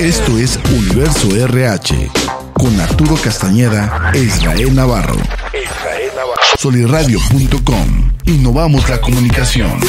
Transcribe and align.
Esto 0.00 0.38
es 0.38 0.60
Universo 0.72 1.34
RH 1.34 2.12
con 2.52 2.78
Arturo 2.78 3.16
Castañeda 3.16 4.12
e 4.14 4.18
Israel 4.20 4.72
Navarro. 4.72 5.16
Soliradio.com. 6.56 8.12
Innovamos 8.26 8.88
la 8.88 9.00
comunicación. 9.00 9.80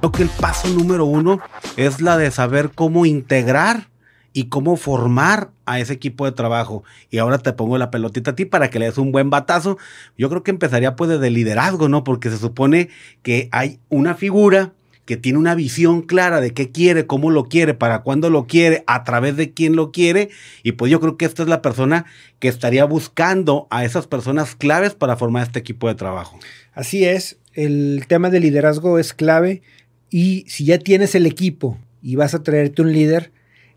Creo 0.00 0.12
que 0.12 0.22
el 0.22 0.28
paso 0.28 0.68
número 0.68 1.06
uno 1.06 1.40
es 1.78 2.02
la 2.02 2.18
de 2.18 2.30
saber 2.30 2.72
cómo 2.74 3.06
integrar 3.06 3.88
y 4.32 4.44
cómo 4.44 4.76
formar 4.76 5.50
a 5.66 5.80
ese 5.80 5.92
equipo 5.92 6.24
de 6.24 6.32
trabajo. 6.32 6.84
Y 7.10 7.18
ahora 7.18 7.38
te 7.38 7.52
pongo 7.52 7.78
la 7.78 7.90
pelotita 7.90 8.32
a 8.32 8.34
ti 8.34 8.44
para 8.44 8.70
que 8.70 8.78
le 8.78 8.86
des 8.86 8.98
un 8.98 9.12
buen 9.12 9.30
batazo. 9.30 9.78
Yo 10.16 10.28
creo 10.28 10.42
que 10.42 10.50
empezaría 10.50 10.96
pues 10.96 11.18
de 11.18 11.30
liderazgo, 11.30 11.88
¿no? 11.88 12.04
Porque 12.04 12.30
se 12.30 12.38
supone 12.38 12.88
que 13.22 13.48
hay 13.52 13.80
una 13.88 14.14
figura 14.14 14.72
que 15.10 15.16
tiene 15.16 15.38
una 15.38 15.56
visión 15.56 16.02
clara 16.02 16.40
de 16.40 16.54
qué 16.54 16.70
quiere, 16.70 17.04
cómo 17.04 17.32
lo 17.32 17.46
quiere, 17.46 17.74
para 17.74 18.02
cuándo 18.02 18.30
lo 18.30 18.46
quiere, 18.46 18.84
a 18.86 19.02
través 19.02 19.36
de 19.36 19.52
quién 19.52 19.74
lo 19.74 19.90
quiere. 19.90 20.30
Y 20.62 20.72
pues 20.72 20.92
yo 20.92 21.00
creo 21.00 21.16
que 21.16 21.24
esta 21.24 21.42
es 21.42 21.48
la 21.48 21.62
persona 21.62 22.06
que 22.38 22.46
estaría 22.46 22.84
buscando 22.84 23.66
a 23.70 23.84
esas 23.84 24.06
personas 24.06 24.54
claves 24.54 24.94
para 24.94 25.16
formar 25.16 25.42
este 25.42 25.58
equipo 25.58 25.88
de 25.88 25.96
trabajo. 25.96 26.38
Así 26.74 27.04
es, 27.04 27.38
el 27.54 28.04
tema 28.06 28.30
de 28.30 28.38
liderazgo 28.38 29.00
es 29.00 29.12
clave 29.12 29.62
y 30.10 30.44
si 30.46 30.64
ya 30.64 30.78
tienes 30.78 31.16
el 31.16 31.26
equipo 31.26 31.76
y 32.02 32.14
vas 32.14 32.34
a 32.34 32.44
traerte 32.44 32.82
un 32.82 32.92
líder, 32.92 33.32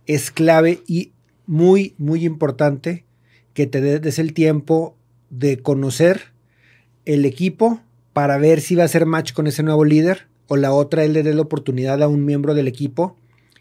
es 0.07 0.31
clave 0.31 0.81
y 0.87 1.11
muy, 1.45 1.95
muy 1.97 2.25
importante 2.25 3.05
que 3.53 3.67
te 3.67 3.81
des 3.81 4.19
el 4.19 4.33
tiempo 4.33 4.97
de 5.29 5.57
conocer 5.57 6.33
el 7.05 7.25
equipo 7.25 7.81
para 8.13 8.37
ver 8.37 8.61
si 8.61 8.75
va 8.75 8.83
a 8.83 8.87
ser 8.87 9.05
match 9.05 9.33
con 9.33 9.47
ese 9.47 9.63
nuevo 9.63 9.85
líder 9.85 10.27
o 10.47 10.57
la 10.57 10.71
otra, 10.71 11.03
él 11.03 11.13
le 11.13 11.23
dé 11.23 11.33
la 11.33 11.41
oportunidad 11.41 12.01
a 12.03 12.07
un 12.07 12.25
miembro 12.25 12.53
del 12.53 12.67
equipo 12.67 13.17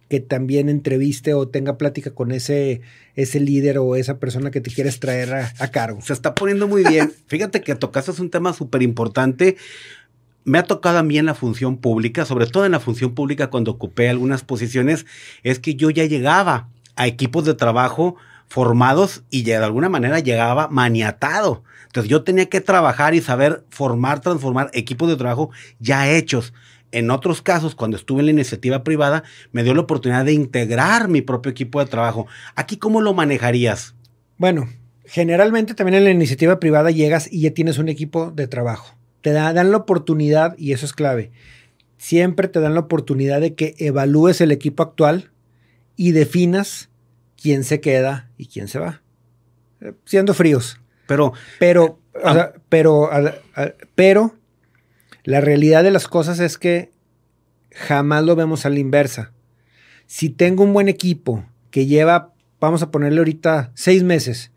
que 0.09 0.21
también 0.21 0.69
entreviste 0.69 1.33
o 1.33 1.49
tenga 1.49 1.79
plática 1.79 2.11
con 2.11 2.33
ese, 2.33 2.83
ese 3.15 3.41
líder 3.41 3.79
o 3.79 3.97
esa 3.97 4.19
persona 4.19 4.51
que 4.51 4.61
te 4.61 4.71
quieres 4.71 5.01
traer 5.01 5.33
a, 5.33 5.69
cargo. 5.69 6.03
Se 6.03 6.13
está 6.13 6.35
poniendo 6.35 6.69
muy 6.69 6.85
bien. 6.85 7.11
Fíjate 7.29 7.63
que 7.63 7.75
tocaste 7.77 8.21
un 8.21 8.29
tema 8.29 8.53
súper 8.53 8.83
importante 8.83 9.57
me 10.45 10.59
ha 10.59 10.65
tocado 10.65 10.99
a 10.99 11.03
mí 11.03 11.19
en 11.19 11.27
la 11.27 11.35
función 11.35 11.77
pública, 11.77 12.25
sobre 12.25 12.47
todo 12.47 12.65
en 12.67 12.73
la 12.73 12.81
función 12.81 13.15
pública 13.15 13.51
cuando 13.51 13.73
ocupé 13.73 14.09
algunas 14.09 14.43
posiciones, 14.43 15.07
es 15.43 15.59
que 15.59 15.75
yo 15.75 15.91
ya 15.91 16.05
llegaba 16.05 16.69
a 16.97 17.07
equipos 17.07 17.45
de 17.45 17.55
trabajo 17.55 18.17
formados 18.49 19.23
y 19.31 19.45
ya 19.45 19.59
de 19.59 19.65
alguna 19.65 19.89
manera 19.89 20.19
llegaba 20.21 20.69
maniatado. 20.69 21.63
Entonces 21.87 22.11
yo 22.11 22.23
tenía 22.23 22.47
que 22.47 22.61
trabajar 22.61 23.15
y 23.15 23.21
saber 23.21 23.65
formar, 23.71 24.21
transformar 24.21 24.71
equipos 24.73 25.09
de 25.09 25.17
trabajo 25.17 25.51
ya 25.79 26.11
hechos. 26.11 26.53
En 26.91 27.11
otros 27.11 27.41
casos, 27.41 27.75
cuando 27.75 27.97
estuve 27.97 28.21
en 28.21 28.27
la 28.27 28.33
iniciativa 28.33 28.85
privada, 28.85 29.25
me 29.53 29.63
dio 29.63 29.75
la 29.75 29.81
oportunidad 29.81 30.27
de 30.27 30.35
integrar 30.35 31.09
mi 31.09 31.23
propio 31.23 31.51
equipo 31.51 31.81
de 31.81 31.87
trabajo. 31.87 32.27
¿Aquí 32.55 32.77
cómo 32.77 33.01
lo 33.01 33.15
manejarías? 33.15 33.95
Bueno, 34.37 34.69
generalmente 35.07 35.73
también 35.75 35.97
en 35.97 36.05
la 36.05 36.11
iniciativa 36.11 36.61
privada 36.61 36.91
llegas 36.91 37.33
y 37.33 37.41
ya 37.41 37.53
tienes 37.53 37.79
un 37.79 37.89
equipo 37.89 38.31
de 38.31 38.47
trabajo 38.47 38.95
te 39.23 39.33
dan 39.33 39.71
la 39.71 39.77
oportunidad, 39.77 40.57
y 40.59 40.73
eso 40.73 40.85
es 40.85 40.93
clave, 40.93 41.31
siempre 41.97 42.49
te 42.49 42.61
dan 42.61 42.75
la 42.75 42.81
oportunidad 42.81 43.41
de 43.41 43.55
que 43.55 43.75
evalúes 43.79 44.41
el 44.41 44.51
equipo 44.51 44.83
actual 44.83 45.31
y 45.97 46.13
definas 46.13 46.91
quién 47.41 47.65
se 47.65 47.81
queda 47.81 48.31
y 48.37 48.47
quién 48.47 48.69
se 48.69 48.79
va. 48.79 49.03
Eh, 49.81 49.93
siendo 50.05 50.35
fríos. 50.35 50.81
Pero, 51.07 51.33
pero, 51.59 52.01
ah. 52.25 52.53
pero, 52.69 53.11
pero, 53.95 54.35
la 55.25 55.41
realidad 55.41 55.85
de 55.85 55.91
las 55.91 56.09
cosas 56.09 56.41
es 56.41 56.59
que 56.59 56.91
jamás 57.71 58.25
lo 58.25 58.35
vemos 58.35 58.67
a 58.67 58.71
la 58.71 58.79
inversa. 58.79 59.33
Si 60.07 60.29
tengo 60.29 60.65
un 60.65 60.73
buen 60.73 60.89
equipo 60.89 61.45
que 61.71 61.87
lleva, 61.87 62.33
vamos 62.61 62.83
a 62.83 62.91
ponerle 62.91 63.19
ahorita 63.19 63.73
seis 63.75 64.03
meses, 64.03 64.51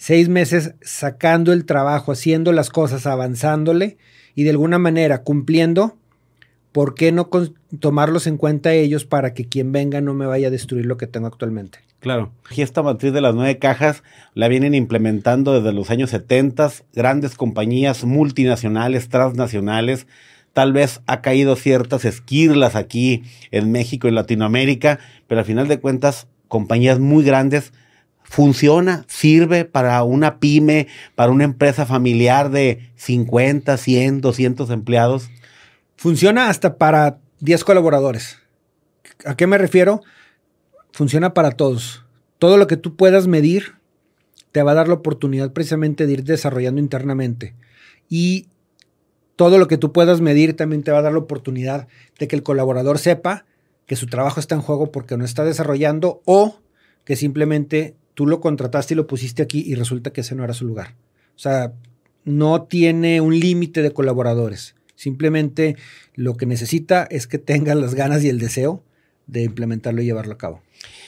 seis 0.00 0.30
meses 0.30 0.72
sacando 0.80 1.52
el 1.52 1.66
trabajo, 1.66 2.10
haciendo 2.10 2.52
las 2.52 2.70
cosas, 2.70 3.06
avanzándole, 3.06 3.98
y 4.34 4.44
de 4.44 4.50
alguna 4.50 4.78
manera 4.78 5.22
cumpliendo, 5.22 5.98
¿por 6.72 6.94
qué 6.94 7.12
no 7.12 7.28
tomarlos 7.80 8.26
en 8.26 8.38
cuenta 8.38 8.72
ellos 8.72 9.04
para 9.04 9.34
que 9.34 9.44
quien 9.44 9.72
venga 9.72 10.00
no 10.00 10.14
me 10.14 10.24
vaya 10.24 10.48
a 10.48 10.50
destruir 10.50 10.86
lo 10.86 10.96
que 10.96 11.06
tengo 11.06 11.26
actualmente? 11.26 11.80
Claro. 12.00 12.32
Y 12.50 12.62
esta 12.62 12.82
matriz 12.82 13.12
de 13.12 13.20
las 13.20 13.34
nueve 13.34 13.58
cajas 13.58 14.02
la 14.32 14.48
vienen 14.48 14.74
implementando 14.74 15.52
desde 15.52 15.74
los 15.74 15.90
años 15.90 16.08
70, 16.08 16.72
grandes 16.94 17.34
compañías 17.34 18.02
multinacionales, 18.04 19.10
transnacionales. 19.10 20.06
Tal 20.54 20.72
vez 20.72 21.02
ha 21.06 21.20
caído 21.20 21.56
ciertas 21.56 22.06
esquirlas 22.06 22.74
aquí 22.74 23.24
en 23.50 23.70
México 23.70 24.08
y 24.08 24.12
Latinoamérica, 24.12 24.98
pero 25.26 25.40
al 25.40 25.46
final 25.46 25.68
de 25.68 25.78
cuentas, 25.78 26.26
compañías 26.48 26.98
muy 26.98 27.22
grandes 27.22 27.74
funciona, 28.30 29.04
sirve 29.08 29.64
para 29.64 30.04
una 30.04 30.38
pyme, 30.38 30.86
para 31.16 31.32
una 31.32 31.42
empresa 31.42 31.84
familiar 31.84 32.50
de 32.50 32.92
50, 32.94 33.76
100, 33.76 34.20
200 34.20 34.70
empleados. 34.70 35.30
Funciona 35.96 36.48
hasta 36.48 36.78
para 36.78 37.18
10 37.40 37.64
colaboradores. 37.64 38.38
¿A 39.26 39.34
qué 39.34 39.48
me 39.48 39.58
refiero? 39.58 40.02
Funciona 40.92 41.34
para 41.34 41.50
todos. 41.50 42.04
Todo 42.38 42.56
lo 42.56 42.68
que 42.68 42.76
tú 42.76 42.94
puedas 42.94 43.26
medir 43.26 43.74
te 44.52 44.62
va 44.62 44.70
a 44.70 44.76
dar 44.76 44.86
la 44.86 44.94
oportunidad 44.94 45.52
precisamente 45.52 46.06
de 46.06 46.12
ir 46.12 46.22
desarrollando 46.22 46.80
internamente. 46.80 47.56
Y 48.08 48.46
todo 49.34 49.58
lo 49.58 49.66
que 49.66 49.76
tú 49.76 49.92
puedas 49.92 50.20
medir 50.20 50.54
también 50.54 50.84
te 50.84 50.92
va 50.92 50.98
a 50.98 51.02
dar 51.02 51.12
la 51.12 51.18
oportunidad 51.18 51.88
de 52.20 52.28
que 52.28 52.36
el 52.36 52.44
colaborador 52.44 53.00
sepa 53.00 53.44
que 53.86 53.96
su 53.96 54.06
trabajo 54.06 54.38
está 54.38 54.54
en 54.54 54.62
juego 54.62 54.92
porque 54.92 55.16
no 55.16 55.24
está 55.24 55.44
desarrollando 55.44 56.22
o 56.26 56.60
que 57.04 57.16
simplemente 57.16 57.96
tú 58.20 58.26
lo 58.26 58.42
contrataste 58.42 58.92
y 58.92 58.98
lo 58.98 59.06
pusiste 59.06 59.40
aquí 59.40 59.64
y 59.66 59.76
resulta 59.76 60.12
que 60.12 60.20
ese 60.20 60.34
no 60.34 60.44
era 60.44 60.52
su 60.52 60.66
lugar. 60.66 60.94
O 61.36 61.38
sea, 61.38 61.72
no 62.26 62.64
tiene 62.64 63.22
un 63.22 63.40
límite 63.40 63.80
de 63.80 63.92
colaboradores. 63.92 64.74
Simplemente 64.94 65.76
lo 66.16 66.36
que 66.36 66.44
necesita 66.44 67.04
es 67.04 67.26
que 67.26 67.38
tenga 67.38 67.74
las 67.74 67.94
ganas 67.94 68.22
y 68.22 68.28
el 68.28 68.38
deseo 68.38 68.84
de 69.26 69.44
implementarlo 69.44 70.02
y 70.02 70.04
llevarlo 70.04 70.34
a 70.34 70.36
cabo. 70.36 70.60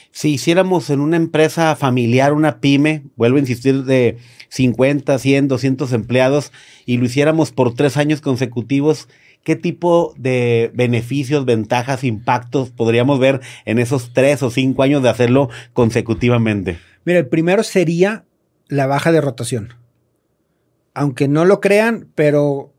Si 0.09 0.29
hiciéramos 0.29 0.89
en 0.89 1.01
una 1.01 1.17
empresa 1.17 1.75
familiar, 1.75 2.33
una 2.33 2.59
pyme, 2.59 3.03
vuelvo 3.15 3.37
a 3.37 3.41
insistir, 3.41 3.83
de 3.83 4.17
50, 4.49 5.19
100, 5.19 5.47
200 5.49 5.93
empleados, 5.93 6.51
y 6.87 6.97
lo 6.97 7.05
hiciéramos 7.05 7.51
por 7.51 7.75
tres 7.75 7.95
años 7.95 8.21
consecutivos, 8.21 9.07
¿qué 9.43 9.55
tipo 9.55 10.15
de 10.17 10.71
beneficios, 10.73 11.45
ventajas, 11.45 12.03
impactos 12.03 12.71
podríamos 12.71 13.19
ver 13.19 13.39
en 13.65 13.77
esos 13.77 14.13
tres 14.13 14.41
o 14.41 14.49
cinco 14.49 14.81
años 14.81 15.03
de 15.03 15.09
hacerlo 15.09 15.49
consecutivamente? 15.73 16.79
Mira, 17.05 17.19
el 17.19 17.27
primero 17.27 17.63
sería 17.63 18.25
la 18.67 18.87
baja 18.87 19.11
de 19.11 19.21
rotación. 19.21 19.73
Aunque 20.93 21.27
no 21.27 21.45
lo 21.45 21.59
crean, 21.59 22.07
pero 22.15 22.73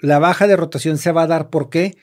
la 0.00 0.18
baja 0.18 0.46
de 0.46 0.56
rotación 0.56 0.98
se 0.98 1.12
va 1.12 1.22
a 1.22 1.26
dar. 1.26 1.50
¿Por 1.50 1.70
qué? 1.70 1.96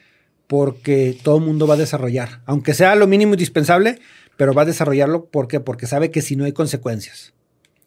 Porque 0.47 1.17
todo 1.23 1.37
el 1.37 1.43
mundo 1.43 1.67
va 1.67 1.75
a 1.75 1.77
desarrollar. 1.77 2.41
Aunque 2.45 2.73
sea 2.73 2.95
lo 2.95 3.07
mínimo 3.07 3.33
indispensable, 3.33 3.99
pero 4.37 4.53
va 4.53 4.63
a 4.63 4.65
desarrollarlo. 4.65 5.25
¿Por 5.25 5.47
qué? 5.47 5.59
Porque 5.59 5.87
sabe 5.87 6.11
que 6.11 6.21
si 6.21 6.35
no 6.35 6.45
hay 6.45 6.51
consecuencias. 6.51 7.33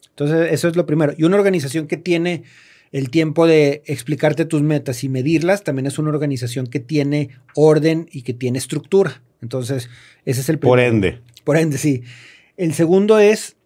Entonces, 0.09 0.53
eso 0.53 0.67
es 0.69 0.75
lo 0.75 0.85
primero. 0.85 1.13
Y 1.17 1.25
una 1.25 1.35
organización 1.35 1.87
que 1.87 1.97
tiene 1.97 2.43
el 2.93 3.09
tiempo 3.09 3.45
de 3.45 3.83
explicarte 3.85 4.45
tus 4.45 4.61
metas 4.61 5.03
y 5.03 5.09
medirlas, 5.09 5.63
también 5.63 5.85
es 5.85 5.99
una 5.99 6.11
organización 6.11 6.67
que 6.67 6.79
tiene 6.79 7.31
orden 7.55 8.07
y 8.09 8.21
que 8.21 8.33
tiene 8.33 8.57
estructura. 8.57 9.21
Entonces, 9.41 9.89
ese 10.23 10.39
es 10.39 10.49
el 10.49 10.59
primero. 10.59 10.71
Por 10.71 10.79
ende. 10.79 11.21
Por 11.43 11.57
ende, 11.57 11.77
sí. 11.77 12.03
El 12.55 12.73
segundo 12.73 13.19
es 13.19 13.57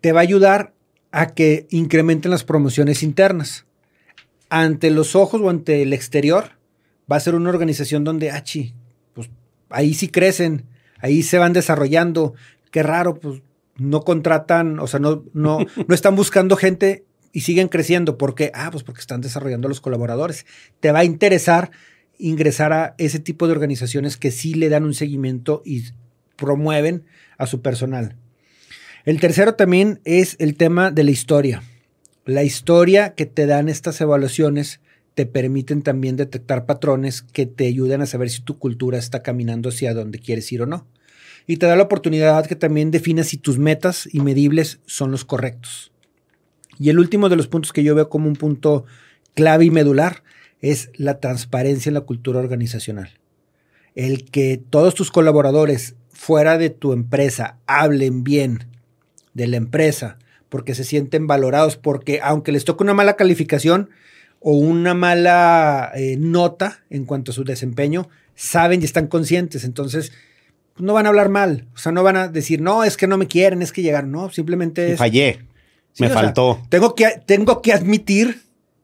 te 0.00 0.12
va 0.12 0.20
a 0.20 0.22
ayudar 0.22 0.74
a 1.12 1.34
que 1.34 1.66
incrementen 1.70 2.30
las 2.30 2.44
promociones 2.44 3.02
internas. 3.02 3.66
Ante 4.48 4.90
los 4.90 5.16
ojos 5.16 5.40
o 5.40 5.50
ante 5.50 5.82
el 5.82 5.92
exterior, 5.92 6.52
va 7.10 7.16
a 7.16 7.20
ser 7.20 7.34
una 7.34 7.50
organización 7.50 8.04
donde, 8.04 8.30
ah, 8.30 8.44
pues 9.14 9.30
ahí 9.70 9.94
sí 9.94 10.08
crecen, 10.08 10.66
ahí 11.00 11.22
se 11.22 11.38
van 11.38 11.52
desarrollando. 11.52 12.34
Qué 12.70 12.82
raro, 12.82 13.18
pues 13.18 13.42
no 13.76 14.02
contratan, 14.02 14.78
o 14.78 14.86
sea, 14.86 15.00
no, 15.00 15.24
no, 15.32 15.58
no 15.86 15.94
están 15.94 16.16
buscando 16.16 16.56
gente 16.56 17.04
y 17.32 17.40
siguen 17.40 17.68
creciendo. 17.68 18.18
¿Por 18.18 18.34
qué? 18.34 18.52
Ah, 18.54 18.70
pues 18.70 18.84
porque 18.84 19.00
están 19.00 19.20
desarrollando 19.20 19.68
los 19.68 19.80
colaboradores. 19.80 20.46
Te 20.80 20.92
va 20.92 21.00
a 21.00 21.04
interesar 21.04 21.70
ingresar 22.18 22.72
a 22.72 22.94
ese 22.98 23.18
tipo 23.18 23.46
de 23.46 23.52
organizaciones 23.52 24.16
que 24.16 24.30
sí 24.30 24.54
le 24.54 24.68
dan 24.68 24.84
un 24.84 24.94
seguimiento 24.94 25.62
y 25.64 25.84
promueven 26.36 27.04
a 27.38 27.46
su 27.46 27.60
personal. 27.62 28.16
El 29.06 29.20
tercero 29.20 29.54
también 29.54 30.00
es 30.04 30.34
el 30.40 30.56
tema 30.56 30.90
de 30.90 31.04
la 31.04 31.12
historia. 31.12 31.62
La 32.24 32.42
historia 32.42 33.14
que 33.14 33.24
te 33.24 33.46
dan 33.46 33.68
estas 33.68 34.00
evaluaciones 34.00 34.80
te 35.14 35.26
permiten 35.26 35.82
también 35.82 36.16
detectar 36.16 36.66
patrones 36.66 37.22
que 37.22 37.46
te 37.46 37.68
ayuden 37.68 38.02
a 38.02 38.06
saber 38.06 38.30
si 38.30 38.42
tu 38.42 38.58
cultura 38.58 38.98
está 38.98 39.22
caminando 39.22 39.68
hacia 39.68 39.94
donde 39.94 40.18
quieres 40.18 40.50
ir 40.50 40.62
o 40.62 40.66
no. 40.66 40.88
Y 41.46 41.58
te 41.58 41.66
da 41.66 41.76
la 41.76 41.84
oportunidad 41.84 42.46
que 42.46 42.56
también 42.56 42.90
definas 42.90 43.28
si 43.28 43.36
tus 43.36 43.58
metas 43.58 44.08
y 44.12 44.22
medibles 44.22 44.80
son 44.86 45.12
los 45.12 45.24
correctos. 45.24 45.92
Y 46.76 46.90
el 46.90 46.98
último 46.98 47.28
de 47.28 47.36
los 47.36 47.46
puntos 47.46 47.72
que 47.72 47.84
yo 47.84 47.94
veo 47.94 48.08
como 48.08 48.26
un 48.26 48.34
punto 48.34 48.86
clave 49.34 49.66
y 49.66 49.70
medular 49.70 50.24
es 50.60 50.90
la 50.96 51.20
transparencia 51.20 51.90
en 51.90 51.94
la 51.94 52.00
cultura 52.00 52.40
organizacional. 52.40 53.10
El 53.94 54.28
que 54.28 54.60
todos 54.68 54.96
tus 54.96 55.12
colaboradores 55.12 55.94
fuera 56.08 56.58
de 56.58 56.70
tu 56.70 56.92
empresa 56.92 57.60
hablen 57.68 58.24
bien 58.24 58.74
de 59.36 59.46
la 59.46 59.58
empresa, 59.58 60.18
porque 60.48 60.74
se 60.74 60.82
sienten 60.82 61.26
valorados, 61.26 61.76
porque 61.76 62.20
aunque 62.22 62.52
les 62.52 62.64
toque 62.64 62.82
una 62.82 62.94
mala 62.94 63.16
calificación 63.16 63.90
o 64.40 64.52
una 64.52 64.94
mala 64.94 65.92
eh, 65.94 66.16
nota 66.18 66.80
en 66.88 67.04
cuanto 67.04 67.30
a 67.30 67.34
su 67.34 67.44
desempeño, 67.44 68.08
saben 68.34 68.80
y 68.80 68.86
están 68.86 69.08
conscientes. 69.08 69.64
Entonces, 69.64 70.12
no 70.78 70.94
van 70.94 71.04
a 71.04 71.10
hablar 71.10 71.28
mal. 71.28 71.66
O 71.74 71.78
sea, 71.78 71.92
no 71.92 72.02
van 72.02 72.16
a 72.16 72.28
decir, 72.28 72.62
no, 72.62 72.82
es 72.82 72.96
que 72.96 73.06
no 73.06 73.18
me 73.18 73.28
quieren, 73.28 73.60
es 73.60 73.72
que 73.72 73.82
llegaron. 73.82 74.10
No, 74.10 74.30
simplemente 74.30 74.92
es. 74.92 74.98
Fallé. 74.98 75.44
me 75.98 76.08
faltó. 76.08 76.62
tengo, 76.70 76.94
que, 76.94 77.20
tengo 77.26 77.60
que 77.60 77.74
admitir 77.74 78.42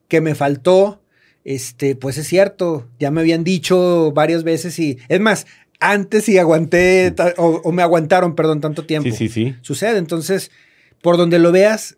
que 0.08 0.20
me 0.20 0.34
faltó. 0.34 1.00
Este, 1.44 1.96
pues 1.96 2.18
es 2.18 2.28
cierto, 2.28 2.88
ya 3.00 3.10
me 3.10 3.20
habían 3.20 3.42
dicho 3.42 4.12
varias 4.12 4.44
veces 4.44 4.78
y 4.78 4.98
es 5.08 5.18
más, 5.18 5.46
antes 5.80 6.28
y 6.28 6.38
aguanté 6.38 7.14
o, 7.36 7.60
o, 7.64 7.72
me 7.72 7.82
aguantaron, 7.82 8.34
perdón, 8.34 8.60
tanto 8.60 8.84
tiempo. 8.84 9.10
Sí, 9.10 9.16
sí, 9.16 9.28
sí. 9.28 9.56
Sucede. 9.62 9.98
Entonces, 9.98 10.50
por 11.00 11.16
donde 11.16 11.38
lo 11.38 11.52
veas, 11.52 11.96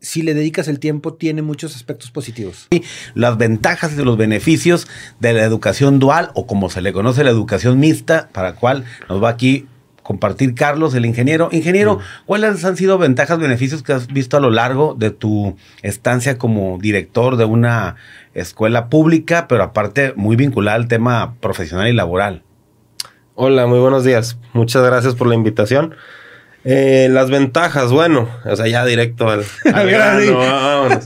si 0.00 0.22
le 0.22 0.34
dedicas 0.34 0.68
el 0.68 0.78
tiempo, 0.78 1.14
tiene 1.14 1.42
muchos 1.42 1.74
aspectos 1.76 2.10
positivos. 2.10 2.68
Las 3.14 3.36
ventajas 3.38 3.92
y 3.92 4.04
los 4.04 4.16
beneficios 4.16 4.86
de 5.20 5.32
la 5.32 5.44
educación 5.44 5.98
dual 5.98 6.30
o 6.34 6.46
como 6.46 6.70
se 6.70 6.80
le 6.80 6.92
conoce 6.92 7.24
la 7.24 7.30
educación 7.30 7.78
mixta, 7.78 8.28
para 8.32 8.54
cual 8.54 8.84
nos 9.08 9.22
va 9.22 9.30
aquí 9.30 9.66
compartir 10.06 10.54
Carlos, 10.54 10.94
el 10.94 11.04
ingeniero. 11.04 11.48
Ingeniero, 11.50 11.98
¿cuáles 12.26 12.64
han 12.64 12.76
sido 12.76 12.96
ventajas, 12.96 13.40
beneficios 13.40 13.82
que 13.82 13.92
has 13.92 14.06
visto 14.06 14.36
a 14.36 14.40
lo 14.40 14.50
largo 14.50 14.94
de 14.94 15.10
tu 15.10 15.56
estancia 15.82 16.38
como 16.38 16.78
director 16.78 17.36
de 17.36 17.44
una 17.44 17.96
escuela 18.32 18.88
pública, 18.88 19.48
pero 19.48 19.64
aparte 19.64 20.12
muy 20.14 20.36
vinculada 20.36 20.76
al 20.76 20.86
tema 20.86 21.34
profesional 21.40 21.88
y 21.88 21.92
laboral? 21.92 22.44
Hola, 23.38 23.66
muy 23.66 23.78
buenos 23.78 24.02
días. 24.02 24.38
Muchas 24.54 24.82
gracias 24.82 25.14
por 25.14 25.26
la 25.26 25.34
invitación. 25.34 25.94
Eh, 26.64 27.08
las 27.10 27.28
ventajas, 27.28 27.92
bueno, 27.92 28.30
o 28.46 28.56
sea, 28.56 28.66
ya 28.66 28.82
directo 28.86 29.28
al, 29.28 29.44
grano, 29.62 31.00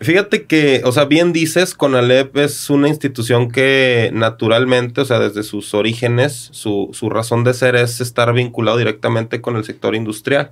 Fíjate 0.00 0.46
que, 0.46 0.82
o 0.84 0.90
sea, 0.90 1.04
bien 1.04 1.32
dices, 1.32 1.76
Conalep 1.76 2.36
es 2.38 2.70
una 2.70 2.88
institución 2.88 3.52
que 3.52 4.10
naturalmente, 4.12 5.02
o 5.02 5.04
sea, 5.04 5.20
desde 5.20 5.44
sus 5.44 5.72
orígenes, 5.72 6.48
su, 6.50 6.90
su 6.92 7.08
razón 7.08 7.44
de 7.44 7.54
ser 7.54 7.76
es 7.76 8.00
estar 8.00 8.32
vinculado 8.32 8.76
directamente 8.76 9.40
con 9.40 9.54
el 9.54 9.62
sector 9.62 9.94
industrial. 9.94 10.50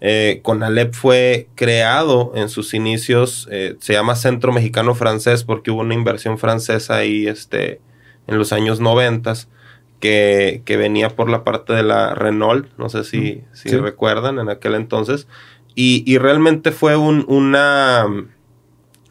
Eh, 0.00 0.40
Conalep 0.42 0.94
fue 0.94 1.48
creado 1.56 2.32
en 2.34 2.48
sus 2.48 2.72
inicios, 2.72 3.48
eh, 3.50 3.76
se 3.80 3.92
llama 3.92 4.16
Centro 4.16 4.50
Mexicano 4.52 4.94
Francés 4.94 5.44
porque 5.44 5.70
hubo 5.70 5.82
una 5.82 5.92
inversión 5.92 6.38
francesa 6.38 6.96
ahí 6.96 7.26
este, 7.26 7.82
en 8.26 8.38
los 8.38 8.54
años 8.54 8.80
noventas 8.80 9.48
que, 10.00 10.62
venía 10.66 11.10
por 11.10 11.28
la 11.28 11.44
parte 11.44 11.72
de 11.72 11.82
la 11.82 12.14
Renault, 12.14 12.66
no 12.78 12.88
sé 12.88 13.04
si, 13.04 13.42
si 13.52 13.70
recuerdan 13.70 14.38
en 14.38 14.48
aquel 14.48 14.74
entonces, 14.74 15.26
y, 15.74 16.18
realmente 16.18 16.72
fue 16.72 16.96
un, 16.96 17.24
una 17.28 18.04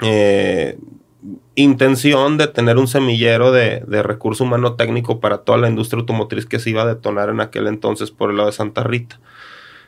eh, 0.02 0.78
intención 1.56 2.38
de 2.38 2.48
tener 2.48 2.78
un 2.78 2.88
semillero 2.88 3.54
de, 3.54 3.80
recurso 4.04 4.44
humano 4.44 4.74
técnico 4.74 5.22
para 5.22 5.40
toda 5.40 5.58
la 5.58 5.70
industria 5.70 6.02
automotriz 6.02 6.46
que 6.46 6.60
se 6.60 6.72
iba 6.72 6.82
a 6.82 6.88
detonar 6.88 7.30
en 7.30 7.40
aquel 7.40 7.68
entonces 7.68 8.12
por 8.12 8.32
el 8.32 8.38
lado 8.38 8.50
de 8.50 8.54
Santa 8.54 8.84
Rita. 8.84 9.20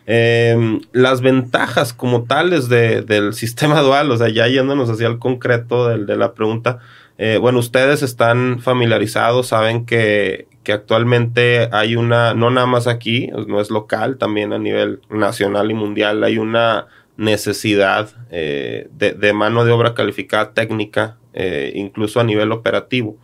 Em, 0.06 0.80
las 0.94 1.22
ventajas 1.22 1.94
como 1.94 2.24
tales 2.24 2.69
del 2.69 3.34
sistema 3.34 3.81
dual, 3.81 4.10
o 4.12 4.18
sea, 4.18 4.30
ya 4.30 4.48
yéndonos 4.48 4.90
hacia 4.90 5.07
el 5.07 5.19
concreto 5.19 5.88
de, 5.88 6.06
de 6.06 6.16
la 6.16 6.34
pregunta, 6.34 6.80
eh, 7.22 7.38
bueno, 7.38 7.60
ustedes 7.60 8.02
están 8.02 8.62
familiarizados, 8.62 9.48
saben 9.48 9.86
que 9.86 10.48
que 10.69 10.74
actualmente 10.74 11.68
hay 11.71 11.95
una, 11.95 12.36
no 12.36 12.51
nada 12.51 12.68
más 12.68 12.86
aquí, 12.86 13.31
no 13.48 13.60
es 13.60 13.71
local, 13.71 14.19
también 14.19 14.54
a 14.54 14.60
nivel 14.60 15.01
nacional 15.10 15.71
y 15.71 15.74
mundial, 15.74 16.24
hay 16.24 16.38
una 16.38 16.86
necesidad 17.18 18.12
eh, 18.30 18.88
de, 18.92 19.33
mano 19.33 19.66
de 19.66 19.71
obra 19.71 19.95
calificada 19.95 20.54
técnica, 20.54 21.18
eh, 21.33 21.71
incluso 21.74 22.19
a 22.19 22.24
nivel 22.24 22.51
operativo. 22.51 23.18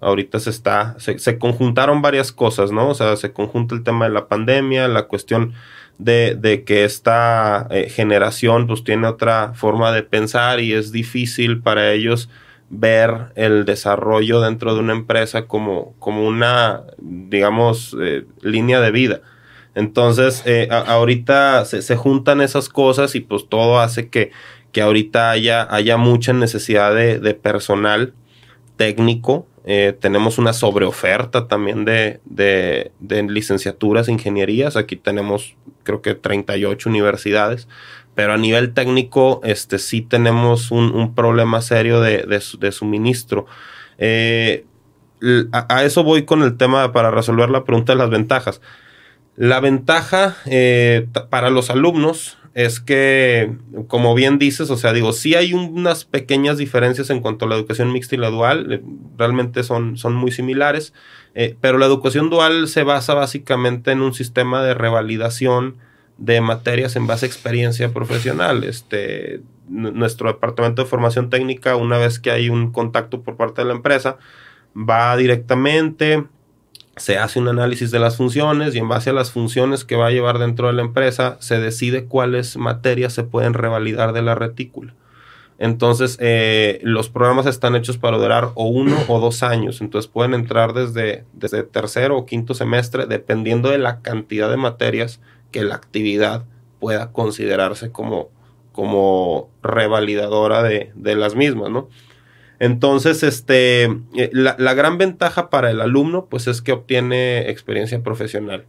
Ahorita 0.00 0.40
se 0.40 0.50
está, 0.50 0.96
se, 0.98 1.38
conjuntaron 1.38 2.02
varias 2.02 2.32
cosas, 2.32 2.72
¿no? 2.72 2.88
O 2.88 2.94
sea, 2.94 3.14
se 3.14 3.32
conjunta 3.32 3.76
el 3.76 3.84
tema 3.84 4.06
de 4.06 4.10
la 4.10 4.26
pandemia, 4.26 4.88
la 4.88 5.04
cuestión 5.04 5.52
de, 5.98 6.64
que 6.66 6.82
esta 6.82 7.68
eh, 7.70 7.90
generación 7.90 8.66
pues 8.66 8.82
tiene 8.82 9.06
otra 9.06 9.52
forma 9.54 9.92
de 9.92 10.02
pensar 10.02 10.58
y 10.58 10.72
es 10.72 10.90
difícil 10.90 11.62
para 11.62 11.92
ellos 11.92 12.28
ver 12.70 13.32
el 13.34 13.64
desarrollo 13.64 14.40
dentro 14.40 14.74
de 14.74 14.80
una 14.80 14.92
empresa 14.92 15.46
como, 15.46 15.94
como 15.98 16.26
una, 16.26 16.82
digamos, 16.98 17.96
eh, 18.00 18.24
línea 18.42 18.80
de 18.80 18.90
vida. 18.90 19.20
Entonces, 19.74 20.42
eh, 20.44 20.68
ahorita 20.70 21.64
se, 21.64 21.96
juntan 21.96 22.40
esas 22.40 22.68
cosas 22.68 23.14
y 23.14 23.20
pues 23.20 23.48
todo 23.48 23.78
hace 23.80 24.08
que, 24.08 24.32
que 24.72 24.82
ahorita 24.82 25.30
haya, 25.30 25.72
haya 25.72 25.96
mucha 25.96 26.32
necesidad 26.32 26.94
de, 26.94 27.20
de 27.20 27.34
personal 27.34 28.12
técnico. 28.76 29.46
Eh, 29.64 29.94
tenemos 29.98 30.38
una 30.38 30.52
sobreoferta 30.52 31.46
también 31.46 31.84
de, 31.84 32.20
de, 32.24 32.90
de 32.98 33.22
licenciaturas, 33.22 34.08
ingenierías. 34.08 34.76
Aquí 34.76 34.96
tenemos 34.96 35.54
creo 35.84 36.02
que 36.02 36.14
38 36.14 36.88
universidades 36.88 37.68
pero 38.18 38.32
a 38.32 38.36
nivel 38.36 38.74
técnico 38.74 39.40
este, 39.44 39.78
sí 39.78 40.02
tenemos 40.02 40.72
un, 40.72 41.14
problema 41.14 41.62
serio 41.62 42.00
de, 42.00 42.72
suministro. 42.72 43.46
Eh, 43.96 44.64
a, 45.52 45.84
eso 45.84 46.02
voy 46.02 46.24
con 46.24 46.42
el 46.42 46.56
tema 46.56 46.92
para 46.92 47.12
resolver 47.12 47.48
la 47.48 47.62
pregunta 47.62 47.92
de 47.92 47.98
las 48.00 48.10
ventajas. 48.10 48.60
La 49.36 49.60
ventaja 49.60 50.36
eh, 50.46 51.06
para 51.30 51.50
los 51.50 51.70
alumnos 51.70 52.38
es 52.54 52.80
que, 52.80 53.52
como 53.86 54.16
bien 54.16 54.40
dices, 54.40 54.68
o 54.70 54.76
sea, 54.76 54.92
digo, 54.92 55.12
sí 55.12 55.36
hay 55.36 55.54
unas 55.54 56.04
pequeñas 56.04 56.58
diferencias 56.58 57.10
en 57.10 57.20
cuanto 57.20 57.44
a 57.44 57.48
la 57.48 57.54
educación 57.54 57.92
mixta 57.92 58.16
y 58.16 58.18
la 58.18 58.30
dual, 58.30 58.72
eh, 58.72 58.82
realmente 59.16 59.62
son, 59.62 59.96
son 59.96 60.16
muy 60.16 60.32
similares, 60.32 60.92
pero 61.60 61.78
la 61.78 61.86
educación 61.86 62.30
dual 62.30 62.66
se 62.66 62.82
basa 62.82 63.14
básicamente 63.14 63.92
en 63.92 64.00
un 64.00 64.12
sistema 64.12 64.60
de 64.64 64.74
revalidación 64.74 65.76
de 66.18 66.40
materias 66.40 66.96
en 66.96 67.06
base 67.06 67.24
a 67.24 67.28
experiencia 67.28 67.92
profesional. 67.92 68.64
Este, 68.64 69.40
nuestro 69.68 70.28
departamento 70.28 70.82
de 70.82 70.88
formación 70.88 71.30
técnica, 71.30 71.76
una 71.76 71.98
vez 71.98 72.18
que 72.18 72.30
hay 72.30 72.50
un 72.50 72.72
contacto 72.72 73.22
por 73.22 73.36
parte 73.36 73.62
de 73.62 73.68
la 73.68 73.74
empresa, 73.74 74.18
va 74.76 75.16
directamente, 75.16 76.24
se 76.96 77.18
hace 77.18 77.38
un 77.38 77.48
análisis 77.48 77.90
de 77.90 78.00
las 78.00 78.16
funciones 78.16 78.74
y 78.74 78.78
en 78.78 78.88
base 78.88 79.10
a 79.10 79.12
las 79.12 79.30
funciones 79.30 79.84
que 79.84 79.96
va 79.96 80.08
a 80.08 80.10
llevar 80.10 80.38
dentro 80.38 80.66
de 80.66 80.72
la 80.72 80.82
empresa, 80.82 81.36
se 81.40 81.60
decide 81.60 82.04
cuáles 82.04 82.56
materias 82.56 83.12
se 83.12 83.22
pueden 83.24 83.54
revalidar 83.54 84.12
de 84.12 84.22
la 84.22 84.34
retícula. 84.34 84.94
Entonces, 85.60 86.16
eh, 86.20 86.78
los 86.82 87.08
programas 87.08 87.46
están 87.46 87.74
hechos 87.74 87.98
para 87.98 88.16
durar 88.16 88.50
o 88.54 88.68
uno 88.68 88.96
o 89.08 89.18
dos 89.18 89.42
años. 89.42 89.80
Entonces, 89.80 90.08
pueden 90.08 90.34
entrar 90.34 90.72
desde, 90.72 91.24
desde 91.32 91.64
tercero 91.64 92.16
o 92.16 92.26
quinto 92.26 92.54
semestre, 92.54 93.06
dependiendo 93.06 93.70
de 93.70 93.78
la 93.78 94.00
cantidad 94.00 94.48
de 94.50 94.56
materias 94.56 95.20
que 95.50 95.62
la 95.62 95.74
actividad 95.74 96.44
pueda 96.78 97.12
considerarse 97.12 97.90
como, 97.90 98.30
como 98.72 99.50
revalidadora 99.62 100.62
de, 100.62 100.92
las 101.16 101.34
mismas, 101.34 101.70
¿no? 101.70 101.88
Entonces, 102.60 103.22
este, 103.22 103.84
eh, 103.84 104.30
la, 104.32 104.56
la, 104.58 104.74
gran 104.74 104.98
ventaja 104.98 105.48
para 105.48 105.70
el 105.70 105.80
alumno, 105.80 106.26
pues 106.26 106.48
es 106.48 106.60
que 106.60 106.72
obtiene 106.72 107.50
experiencia 107.50 108.02
profesional. 108.02 108.64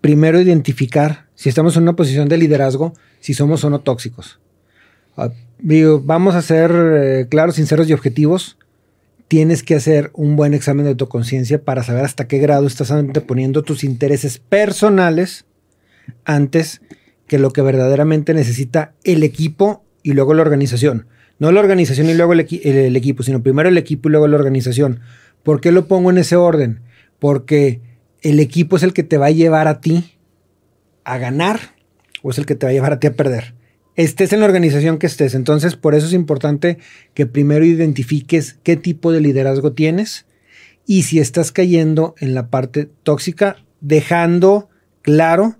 Primero, 0.00 0.40
identificar 0.40 1.26
si 1.34 1.48
estamos 1.48 1.76
en 1.76 1.82
una 1.82 1.96
posición 1.96 2.28
de 2.28 2.36
liderazgo, 2.36 2.92
si 3.20 3.34
somos 3.34 3.64
o 3.64 3.70
no 3.70 3.80
tóxicos. 3.80 4.38
Ah, 5.16 5.30
vamos 6.02 6.34
a 6.34 6.42
ser 6.42 6.70
eh, 6.72 7.26
claros, 7.28 7.56
sinceros 7.56 7.88
y 7.88 7.92
objetivos. 7.92 8.58
Tienes 9.28 9.62
que 9.62 9.74
hacer 9.74 10.10
un 10.12 10.36
buen 10.36 10.54
examen 10.54 10.84
de 10.84 10.90
autoconciencia 10.90 11.62
para 11.62 11.82
saber 11.82 12.04
hasta 12.04 12.28
qué 12.28 12.38
grado 12.38 12.66
estás 12.66 12.90
anteponiendo 12.90 13.62
tus 13.62 13.82
intereses 13.82 14.38
personales 14.38 15.46
antes 16.24 16.80
que 17.26 17.38
lo 17.38 17.50
que 17.50 17.62
verdaderamente 17.62 18.34
necesita 18.34 18.94
el 19.04 19.22
equipo 19.22 19.84
y 20.02 20.12
luego 20.12 20.34
la 20.34 20.42
organización. 20.42 21.06
No 21.38 21.50
la 21.50 21.60
organización 21.60 22.08
y 22.08 22.14
luego 22.14 22.32
el, 22.32 22.40
equipo, 22.40 23.22
sino 23.22 23.42
primero 23.42 23.68
el 23.68 23.78
equipo 23.78 24.08
y 24.08 24.12
luego 24.12 24.28
la 24.28 24.36
organización. 24.36 25.00
¿Por 25.42 25.60
qué 25.60 25.72
lo 25.72 25.88
pongo 25.88 26.10
en 26.10 26.18
ese 26.18 26.36
orden? 26.36 26.80
Porque 27.18 27.80
el 28.22 28.38
equipo 28.38 28.76
es 28.76 28.82
el 28.82 28.92
que 28.92 29.02
te 29.02 29.18
va 29.18 29.26
a 29.26 29.30
llevar 29.30 29.66
a 29.66 29.80
ti 29.80 30.16
a 31.04 31.18
ganar 31.18 31.74
o 32.22 32.30
es 32.30 32.38
el 32.38 32.46
que 32.46 32.54
te 32.54 32.66
va 32.66 32.70
a 32.70 32.72
llevar 32.72 32.92
a 32.92 33.00
ti 33.00 33.08
a 33.08 33.14
perder. 33.14 33.54
Estés 33.96 34.32
en 34.32 34.40
la 34.40 34.46
organización 34.46 34.98
que 34.98 35.06
estés. 35.06 35.34
Entonces, 35.34 35.76
por 35.76 35.94
eso 35.94 36.06
es 36.06 36.12
importante 36.12 36.78
que 37.14 37.26
primero 37.26 37.64
identifiques 37.64 38.58
qué 38.62 38.76
tipo 38.76 39.12
de 39.12 39.20
liderazgo 39.20 39.72
tienes 39.72 40.26
y 40.86 41.02
si 41.02 41.18
estás 41.18 41.52
cayendo 41.52 42.14
en 42.18 42.34
la 42.34 42.48
parte 42.48 42.88
tóxica, 43.02 43.56
dejando 43.80 44.68
claro 45.02 45.56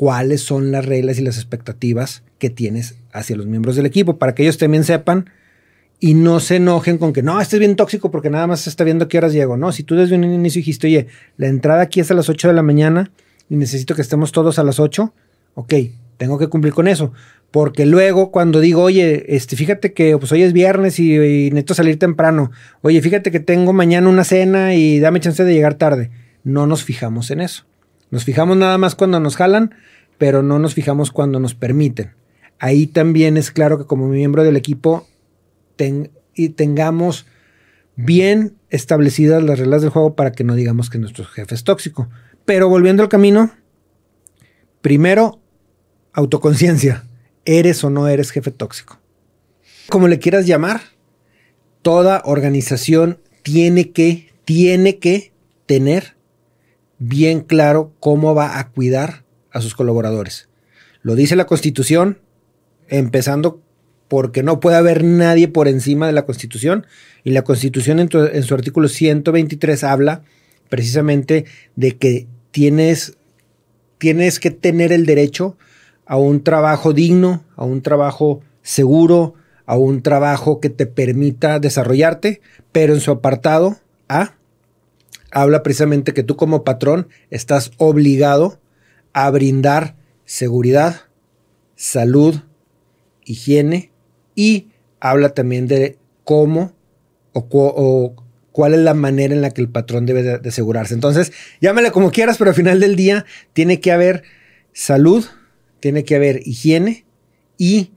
cuáles 0.00 0.40
son 0.40 0.72
las 0.72 0.86
reglas 0.86 1.18
y 1.18 1.22
las 1.22 1.36
expectativas 1.36 2.22
que 2.38 2.48
tienes 2.48 2.94
hacia 3.12 3.36
los 3.36 3.44
miembros 3.44 3.76
del 3.76 3.84
equipo, 3.84 4.16
para 4.16 4.34
que 4.34 4.44
ellos 4.44 4.56
también 4.56 4.82
sepan 4.82 5.28
y 5.98 6.14
no 6.14 6.40
se 6.40 6.56
enojen 6.56 6.96
con 6.96 7.12
que 7.12 7.22
no, 7.22 7.38
este 7.38 7.56
es 7.56 7.60
bien 7.60 7.76
tóxico 7.76 8.10
porque 8.10 8.30
nada 8.30 8.46
más 8.46 8.60
se 8.60 8.70
está 8.70 8.82
viendo 8.82 9.08
qué 9.08 9.18
horas 9.18 9.34
llego. 9.34 9.58
No, 9.58 9.72
si 9.72 9.82
tú 9.82 9.96
desde 9.96 10.14
un 10.14 10.24
inicio 10.24 10.60
dijiste, 10.60 10.86
oye, 10.86 11.08
la 11.36 11.48
entrada 11.48 11.82
aquí 11.82 12.00
es 12.00 12.10
a 12.10 12.14
las 12.14 12.30
8 12.30 12.48
de 12.48 12.54
la 12.54 12.62
mañana 12.62 13.10
y 13.50 13.56
necesito 13.56 13.94
que 13.94 14.00
estemos 14.00 14.32
todos 14.32 14.58
a 14.58 14.64
las 14.64 14.80
8, 14.80 15.12
ok, 15.52 15.74
tengo 16.16 16.38
que 16.38 16.46
cumplir 16.48 16.72
con 16.72 16.88
eso. 16.88 17.12
Porque 17.50 17.84
luego 17.84 18.30
cuando 18.30 18.60
digo, 18.60 18.82
oye, 18.82 19.36
este, 19.36 19.54
fíjate 19.54 19.92
que 19.92 20.16
pues, 20.16 20.32
hoy 20.32 20.44
es 20.44 20.54
viernes 20.54 20.98
y, 20.98 21.14
y 21.14 21.50
necesito 21.50 21.74
salir 21.74 21.98
temprano, 21.98 22.52
oye, 22.80 23.02
fíjate 23.02 23.30
que 23.30 23.40
tengo 23.40 23.74
mañana 23.74 24.08
una 24.08 24.24
cena 24.24 24.74
y 24.74 24.98
dame 24.98 25.20
chance 25.20 25.44
de 25.44 25.52
llegar 25.52 25.74
tarde. 25.74 26.10
No 26.42 26.66
nos 26.66 26.84
fijamos 26.84 27.30
en 27.30 27.42
eso. 27.42 27.66
Nos 28.10 28.24
fijamos 28.24 28.56
nada 28.56 28.78
más 28.78 28.94
cuando 28.94 29.20
nos 29.20 29.36
jalan, 29.36 29.74
pero 30.18 30.42
no 30.42 30.58
nos 30.58 30.74
fijamos 30.74 31.10
cuando 31.10 31.40
nos 31.40 31.54
permiten. 31.54 32.12
Ahí 32.58 32.86
también 32.86 33.36
es 33.36 33.50
claro 33.50 33.78
que 33.78 33.86
como 33.86 34.06
miembro 34.08 34.44
del 34.44 34.56
equipo 34.56 35.06
y 36.34 36.50
tengamos 36.50 37.26
bien 37.96 38.56
establecidas 38.68 39.42
las 39.42 39.58
reglas 39.58 39.82
del 39.82 39.90
juego 39.90 40.14
para 40.14 40.32
que 40.32 40.44
no 40.44 40.54
digamos 40.54 40.90
que 40.90 40.98
nuestro 40.98 41.24
jefe 41.24 41.54
es 41.54 41.64
tóxico. 41.64 42.08
Pero 42.44 42.68
volviendo 42.68 43.02
al 43.02 43.08
camino, 43.08 43.50
primero, 44.82 45.40
autoconciencia. 46.12 47.06
¿Eres 47.44 47.82
o 47.84 47.90
no 47.90 48.08
eres 48.08 48.30
jefe 48.30 48.50
tóxico? 48.50 49.00
Como 49.88 50.08
le 50.08 50.18
quieras 50.18 50.46
llamar, 50.46 50.82
toda 51.82 52.22
organización 52.24 53.18
tiene 53.42 53.92
que, 53.92 54.32
tiene 54.44 54.98
que 54.98 55.32
tener 55.66 56.16
bien 57.00 57.40
claro 57.40 57.92
cómo 57.98 58.34
va 58.36 58.60
a 58.60 58.68
cuidar 58.70 59.24
a 59.50 59.60
sus 59.60 59.74
colaboradores. 59.74 60.48
Lo 61.02 61.16
dice 61.16 61.34
la 61.34 61.46
Constitución, 61.46 62.18
empezando 62.88 63.60
porque 64.06 64.42
no 64.42 64.60
puede 64.60 64.76
haber 64.76 65.02
nadie 65.02 65.48
por 65.48 65.66
encima 65.66 66.06
de 66.06 66.12
la 66.12 66.26
Constitución. 66.26 66.86
Y 67.24 67.30
la 67.30 67.42
Constitución 67.42 68.00
en, 68.00 68.42
su 68.42 68.54
artículo 68.54 68.88
123 68.88 69.82
habla 69.82 70.22
precisamente 70.68 71.46
de 71.74 71.96
que 71.96 72.28
tienes, 72.50 73.16
tienes 73.98 74.38
que 74.38 74.50
tener 74.50 74.92
el 74.92 75.06
derecho 75.06 75.56
a 76.06 76.16
un 76.16 76.42
trabajo 76.42 76.92
digno, 76.92 77.44
a 77.56 77.64
un 77.64 77.82
trabajo 77.82 78.40
seguro, 78.62 79.34
a 79.64 79.76
un 79.76 80.02
trabajo 80.02 80.60
que 80.60 80.70
te 80.70 80.86
permita 80.86 81.60
desarrollarte, 81.60 82.40
pero 82.72 82.94
en 82.94 83.00
su 83.00 83.10
apartado 83.10 83.78
A 84.08 84.34
habla 85.30 85.62
precisamente 85.62 86.12
que 86.14 86.22
tú 86.22 86.36
como 86.36 86.64
patrón 86.64 87.08
estás 87.30 87.72
obligado 87.78 88.60
a 89.12 89.30
brindar 89.30 89.96
seguridad, 90.24 91.02
salud, 91.76 92.40
higiene 93.24 93.90
y 94.34 94.68
habla 95.00 95.30
también 95.30 95.66
de 95.66 95.98
cómo 96.24 96.72
o, 97.32 98.14
cuál 98.52 98.74
es 98.74 98.80
la 98.80 98.94
manera 98.94 99.34
en 99.34 99.42
la 99.42 99.50
que 99.50 99.60
el 99.60 99.68
patrón 99.68 100.06
debe 100.06 100.22
de, 100.22 100.48
asegurarse. 100.48 100.94
Entonces, 100.94 101.32
llámale 101.60 101.92
como 101.92 102.10
quieras, 102.10 102.36
pero 102.38 102.50
al 102.50 102.56
final 102.56 102.80
del 102.80 102.96
día 102.96 103.24
tiene 103.52 103.80
que 103.80 103.92
haber 103.92 104.24
salud, 104.72 105.24
tiene 105.78 106.04
que 106.04 106.16
haber 106.16 106.46
higiene 106.46 107.04
y 107.56 107.92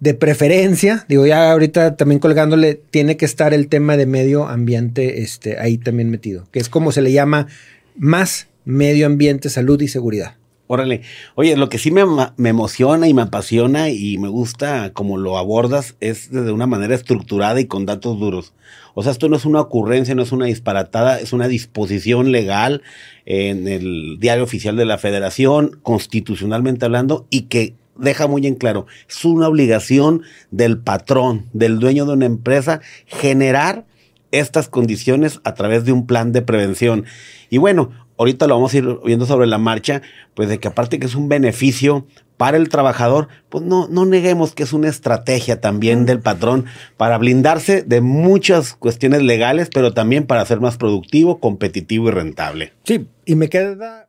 de 0.00 0.14
preferencia, 0.14 1.04
digo 1.08 1.26
ya 1.26 1.50
ahorita 1.50 1.96
también 1.96 2.20
colgándole, 2.20 2.80
tiene 2.90 3.16
que 3.16 3.24
estar 3.24 3.52
el 3.52 3.68
tema 3.68 3.96
de 3.96 4.06
medio 4.06 4.46
ambiente 4.46 5.22
este, 5.22 5.58
ahí 5.58 5.78
también 5.78 6.10
metido, 6.10 6.46
que 6.52 6.60
es 6.60 6.68
como 6.68 6.92
se 6.92 7.02
le 7.02 7.12
llama 7.12 7.48
más 7.96 8.48
medio 8.64 9.06
ambiente, 9.06 9.50
salud 9.50 9.80
y 9.80 9.88
seguridad. 9.88 10.36
Órale. 10.70 11.00
Oye, 11.34 11.56
lo 11.56 11.70
que 11.70 11.78
sí 11.78 11.90
me, 11.90 12.04
me, 12.36 12.50
emociona 12.50 13.08
y 13.08 13.14
me 13.14 13.22
apasiona 13.22 13.88
y 13.88 14.18
me 14.18 14.28
gusta 14.28 14.92
como 14.92 15.16
lo 15.16 15.38
abordas 15.38 15.96
es 16.00 16.30
de 16.30 16.52
una 16.52 16.66
manera 16.66 16.94
estructurada 16.94 17.58
y 17.58 17.64
con 17.64 17.86
datos 17.86 18.20
duros. 18.20 18.52
O 18.92 19.02
sea, 19.02 19.12
esto 19.12 19.30
no 19.30 19.36
es 19.36 19.46
una 19.46 19.62
ocurrencia, 19.62 20.14
no 20.14 20.22
es 20.22 20.30
una 20.30 20.44
disparatada, 20.44 21.20
es 21.20 21.32
una 21.32 21.48
disposición 21.48 22.32
legal 22.32 22.82
en 23.24 23.66
el 23.66 24.18
diario 24.20 24.44
oficial 24.44 24.76
de 24.76 24.84
la 24.84 24.98
federación, 24.98 25.78
constitucionalmente 25.82 26.84
hablando, 26.84 27.26
y 27.30 27.42
que 27.42 27.72
deja 27.98 28.26
muy 28.26 28.46
en 28.46 28.54
claro, 28.54 28.86
es 29.08 29.24
una 29.24 29.48
obligación 29.48 30.22
del 30.50 30.78
patrón, 30.78 31.46
del 31.52 31.78
dueño 31.78 32.06
de 32.06 32.12
una 32.12 32.26
empresa, 32.26 32.80
generar 33.06 33.86
estas 34.30 34.68
condiciones 34.68 35.40
a 35.44 35.54
través 35.54 35.84
de 35.84 35.92
un 35.92 36.06
plan 36.06 36.32
de 36.32 36.42
prevención. 36.42 37.04
Y 37.50 37.58
bueno, 37.58 37.90
ahorita 38.18 38.46
lo 38.46 38.54
vamos 38.54 38.74
a 38.74 38.78
ir 38.78 38.98
viendo 39.04 39.26
sobre 39.26 39.46
la 39.46 39.58
marcha, 39.58 40.02
pues 40.34 40.48
de 40.48 40.58
que 40.58 40.68
aparte 40.68 40.98
que 40.98 41.06
es 41.06 41.14
un 41.14 41.28
beneficio 41.28 42.06
para 42.36 42.56
el 42.56 42.68
trabajador, 42.68 43.28
pues 43.48 43.64
no, 43.64 43.88
no 43.88 44.06
neguemos 44.06 44.54
que 44.54 44.62
es 44.62 44.72
una 44.72 44.88
estrategia 44.88 45.60
también 45.60 46.06
del 46.06 46.20
patrón 46.20 46.66
para 46.96 47.18
blindarse 47.18 47.82
de 47.82 48.00
muchas 48.00 48.74
cuestiones 48.74 49.22
legales, 49.22 49.70
pero 49.72 49.92
también 49.92 50.26
para 50.26 50.44
ser 50.46 50.60
más 50.60 50.76
productivo, 50.76 51.40
competitivo 51.40 52.08
y 52.08 52.12
rentable. 52.12 52.72
Sí, 52.84 53.08
y 53.24 53.34
me 53.34 53.48
queda 53.48 54.08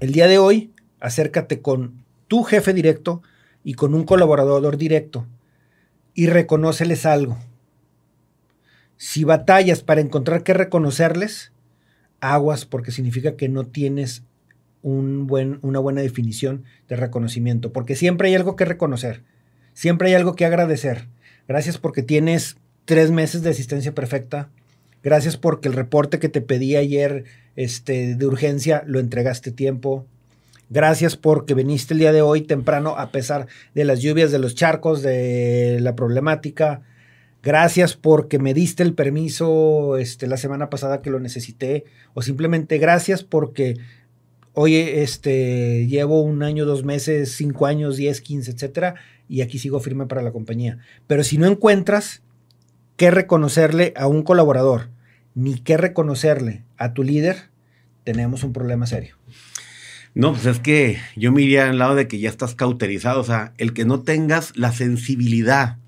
el 0.00 0.12
día 0.12 0.26
de 0.26 0.38
hoy, 0.38 0.74
acércate 1.00 1.62
con 1.62 2.03
tu 2.28 2.42
jefe 2.42 2.72
directo 2.72 3.22
y 3.62 3.74
con 3.74 3.94
un 3.94 4.04
colaborador 4.04 4.76
directo 4.76 5.26
y 6.14 6.26
reconóceles 6.26 7.06
algo. 7.06 7.38
Si 8.96 9.24
batallas 9.24 9.82
para 9.82 10.00
encontrar 10.00 10.42
qué 10.42 10.54
reconocerles, 10.54 11.52
aguas 12.20 12.64
porque 12.64 12.92
significa 12.92 13.36
que 13.36 13.48
no 13.48 13.66
tienes 13.66 14.22
un 14.82 15.26
buen, 15.26 15.58
una 15.62 15.78
buena 15.78 16.02
definición 16.02 16.64
de 16.88 16.96
reconocimiento, 16.96 17.72
porque 17.72 17.96
siempre 17.96 18.28
hay 18.28 18.34
algo 18.34 18.54
que 18.54 18.64
reconocer, 18.64 19.22
siempre 19.72 20.08
hay 20.08 20.14
algo 20.14 20.36
que 20.36 20.44
agradecer. 20.44 21.08
Gracias 21.48 21.78
porque 21.78 22.02
tienes 22.02 22.56
tres 22.84 23.10
meses 23.10 23.42
de 23.42 23.50
asistencia 23.50 23.94
perfecta. 23.94 24.50
Gracias 25.02 25.36
porque 25.36 25.68
el 25.68 25.74
reporte 25.74 26.18
que 26.18 26.28
te 26.28 26.40
pedí 26.40 26.76
ayer 26.76 27.24
este, 27.56 28.14
de 28.14 28.26
urgencia 28.26 28.82
lo 28.86 29.00
entregaste 29.00 29.50
tiempo. 29.50 30.06
Gracias 30.70 31.16
porque 31.16 31.54
viniste 31.54 31.94
el 31.94 32.00
día 32.00 32.12
de 32.12 32.22
hoy 32.22 32.42
temprano 32.42 32.96
a 32.96 33.10
pesar 33.10 33.46
de 33.74 33.84
las 33.84 34.00
lluvias, 34.00 34.32
de 34.32 34.38
los 34.38 34.54
charcos, 34.54 35.02
de 35.02 35.78
la 35.80 35.94
problemática. 35.94 36.82
Gracias 37.42 37.94
porque 37.94 38.38
me 38.38 38.54
diste 38.54 38.82
el 38.82 38.94
permiso 38.94 39.98
este, 39.98 40.26
la 40.26 40.38
semana 40.38 40.70
pasada 40.70 41.02
que 41.02 41.10
lo 41.10 41.20
necesité. 41.20 41.84
O 42.14 42.22
simplemente 42.22 42.78
gracias 42.78 43.22
porque 43.22 43.76
hoy 44.54 44.76
este, 44.76 45.86
llevo 45.86 46.22
un 46.22 46.42
año, 46.42 46.64
dos 46.64 46.84
meses, 46.84 47.32
cinco 47.32 47.66
años, 47.66 47.96
diez, 47.96 48.20
quince, 48.20 48.52
etcétera, 48.52 48.94
y 49.28 49.42
aquí 49.42 49.58
sigo 49.58 49.80
firme 49.80 50.06
para 50.06 50.22
la 50.22 50.32
compañía. 50.32 50.78
Pero 51.06 51.24
si 51.24 51.36
no 51.36 51.46
encuentras 51.46 52.22
qué 52.96 53.10
reconocerle 53.10 53.92
a 53.96 54.06
un 54.06 54.22
colaborador, 54.22 54.88
ni 55.34 55.56
qué 55.58 55.76
reconocerle 55.76 56.64
a 56.78 56.94
tu 56.94 57.02
líder, 57.02 57.50
tenemos 58.04 58.44
un 58.44 58.52
problema 58.52 58.86
serio. 58.86 59.16
No, 60.14 60.32
pues 60.32 60.46
es 60.46 60.60
que 60.60 60.98
yo 61.16 61.32
me 61.32 61.42
iría 61.42 61.68
al 61.68 61.78
lado 61.78 61.96
de 61.96 62.06
que 62.06 62.20
ya 62.20 62.28
estás 62.28 62.54
cauterizado, 62.54 63.20
o 63.20 63.24
sea, 63.24 63.52
el 63.58 63.72
que 63.72 63.84
no 63.84 64.02
tengas 64.02 64.56
la 64.56 64.70
sensibilidad 64.70 65.78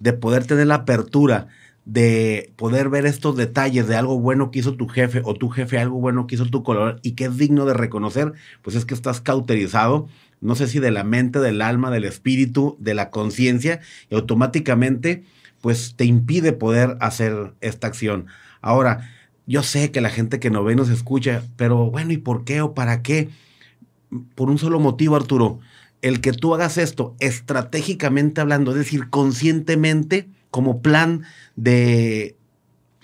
de 0.00 0.12
poder 0.12 0.44
tener 0.44 0.66
la 0.66 0.76
apertura, 0.76 1.46
de 1.84 2.52
poder 2.56 2.88
ver 2.88 3.06
estos 3.06 3.36
detalles 3.36 3.86
de 3.86 3.94
algo 3.94 4.18
bueno 4.18 4.50
que 4.50 4.58
hizo 4.58 4.74
tu 4.74 4.88
jefe 4.88 5.22
o 5.24 5.34
tu 5.34 5.50
jefe 5.50 5.78
algo 5.78 6.00
bueno 6.00 6.26
que 6.26 6.34
hizo 6.34 6.46
tu 6.46 6.64
color 6.64 6.98
y 7.02 7.12
que 7.12 7.26
es 7.26 7.36
digno 7.36 7.64
de 7.64 7.74
reconocer, 7.74 8.32
pues 8.62 8.74
es 8.74 8.84
que 8.84 8.94
estás 8.94 9.20
cauterizado, 9.20 10.08
no 10.40 10.56
sé 10.56 10.66
si 10.66 10.80
de 10.80 10.90
la 10.90 11.04
mente, 11.04 11.38
del 11.38 11.62
alma, 11.62 11.92
del 11.92 12.04
espíritu, 12.04 12.76
de 12.80 12.94
la 12.94 13.10
conciencia, 13.10 13.80
y 14.08 14.16
automáticamente 14.16 15.22
pues 15.60 15.94
te 15.94 16.06
impide 16.06 16.52
poder 16.52 16.96
hacer 17.00 17.54
esta 17.60 17.86
acción. 17.86 18.26
Ahora, 18.62 19.10
yo 19.46 19.62
sé 19.62 19.92
que 19.92 20.00
la 20.00 20.10
gente 20.10 20.40
que 20.40 20.50
no 20.50 20.64
ve 20.64 20.74
nos 20.74 20.88
escucha, 20.88 21.44
pero 21.56 21.90
bueno, 21.90 22.12
¿y 22.12 22.18
por 22.18 22.44
qué 22.44 22.62
o 22.62 22.74
para 22.74 23.02
qué? 23.02 23.28
Por 24.34 24.50
un 24.50 24.58
solo 24.58 24.80
motivo, 24.80 25.16
Arturo 25.16 25.60
el 26.02 26.20
que 26.20 26.32
tú 26.32 26.54
hagas 26.54 26.78
esto 26.78 27.14
estratégicamente 27.20 28.40
hablando, 28.40 28.70
es 28.70 28.78
decir, 28.78 29.10
conscientemente, 29.10 30.28
como 30.50 30.82
plan 30.82 31.24
de 31.56 32.36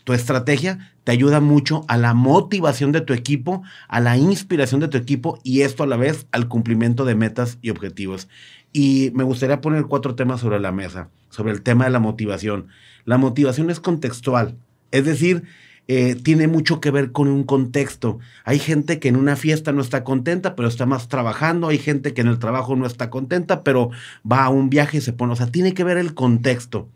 tu 0.05 0.13
estrategia, 0.13 0.93
te 1.05 1.13
ayuda 1.13 1.41
mucho 1.41 1.85
a 1.89 1.97
la 1.97 2.15
motivación 2.15 2.93
de 2.93 3.01
tu 3.01 3.13
equipo, 3.13 3.63
a 3.89 4.01
la 4.01 4.17
inspiración 4.17 4.81
de 4.81 4.89
tu 4.89 4.97
equipo 4.97 5.39
y 5.43 5.63
esto 5.63 5.83
a 5.83 5.87
la 5.87 5.97
vez 5.97 6.27
al 6.33 6.49
cumplimiento 6.49 7.05
de 7.05 7.15
metas 7.15 7.59
y 7.63 7.71
objetivos. 7.71 8.29
Y 8.73 9.11
me 9.15 9.25
gustaría 9.25 9.61
poner 9.61 9.85
cuatro 9.85 10.15
temas 10.15 10.41
sobre 10.41 10.61
la 10.61 10.73
mesa, 10.73 11.11
sobre 11.31 11.53
el 11.53 11.63
tema 11.63 11.85
de 11.85 11.91
la 11.91 12.01
motivación. 12.01 12.69
La 13.05 13.19
motivación 13.19 13.71
es 13.71 13.81
contextual, 13.81 14.57
es 14.91 15.05
decir, 15.05 15.45
eh, 15.89 16.17
tiene 16.17 16.49
mucho 16.49 16.81
que 16.81 16.91
ver 16.91 17.13
con 17.13 17.29
un 17.29 17.45
contexto. 17.45 18.19
Hay 18.45 18.59
gente 18.59 18.99
que 18.99 19.09
en 19.09 19.17
una 19.17 19.37
fiesta 19.37 19.73
no 19.73 19.81
está 19.81 20.03
contenta, 20.03 20.57
pero 20.57 20.69
está 20.69 20.85
más 20.85 21.09
trabajando. 21.09 21.69
Hay 21.69 21.79
gente 21.79 22.13
que 22.13 22.23
en 22.23 22.29
el 22.29 22.39
trabajo 22.39 22.75
no 22.75 22.87
está 22.87 23.09
contenta, 23.09 23.63
pero 23.63 23.91
va 24.31 24.45
a 24.45 24.49
un 24.49 24.69
viaje 24.69 24.99
y 24.99 25.01
se 25.01 25.13
pone. 25.13 25.33
O 25.33 25.37
sea, 25.37 25.47
tiene 25.47 25.75
que 25.75 25.85
ver 25.85 25.97
el 25.99 26.15
contexto. 26.15 26.89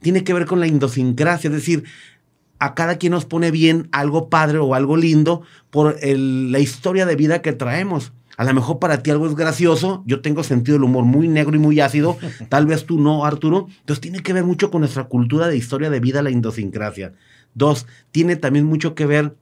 Tiene 0.00 0.24
que 0.24 0.34
ver 0.34 0.46
con 0.46 0.58
la 0.58 0.66
idiosincrasia, 0.66 1.48
es 1.48 1.54
decir, 1.54 1.84
a 2.58 2.74
cada 2.74 2.96
quien 2.96 3.12
nos 3.12 3.24
pone 3.24 3.50
bien 3.50 3.88
algo 3.92 4.28
padre 4.28 4.58
o 4.58 4.74
algo 4.74 4.96
lindo 4.96 5.42
por 5.70 5.96
la 6.02 6.58
historia 6.58 7.06
de 7.06 7.16
vida 7.16 7.42
que 7.42 7.52
traemos. 7.52 8.12
A 8.36 8.44
lo 8.44 8.54
mejor 8.54 8.78
para 8.78 9.02
ti 9.02 9.10
algo 9.10 9.26
es 9.26 9.34
gracioso, 9.36 10.02
yo 10.06 10.20
tengo 10.20 10.42
sentido 10.42 10.76
del 10.76 10.84
humor 10.84 11.04
muy 11.04 11.28
negro 11.28 11.54
y 11.54 11.58
muy 11.58 11.80
ácido, 11.80 12.16
tal 12.48 12.66
vez 12.66 12.86
tú 12.86 12.98
no, 12.98 13.24
Arturo. 13.24 13.66
Entonces 13.80 14.00
tiene 14.00 14.20
que 14.20 14.32
ver 14.32 14.44
mucho 14.44 14.70
con 14.70 14.80
nuestra 14.80 15.04
cultura 15.04 15.48
de 15.48 15.56
historia 15.56 15.90
de 15.90 16.00
vida, 16.00 16.22
la 16.22 16.30
idiosincrasia. 16.30 17.12
Dos, 17.54 17.86
tiene 18.10 18.36
también 18.36 18.64
mucho 18.64 18.94
que 18.94 19.06
ver 19.06 19.34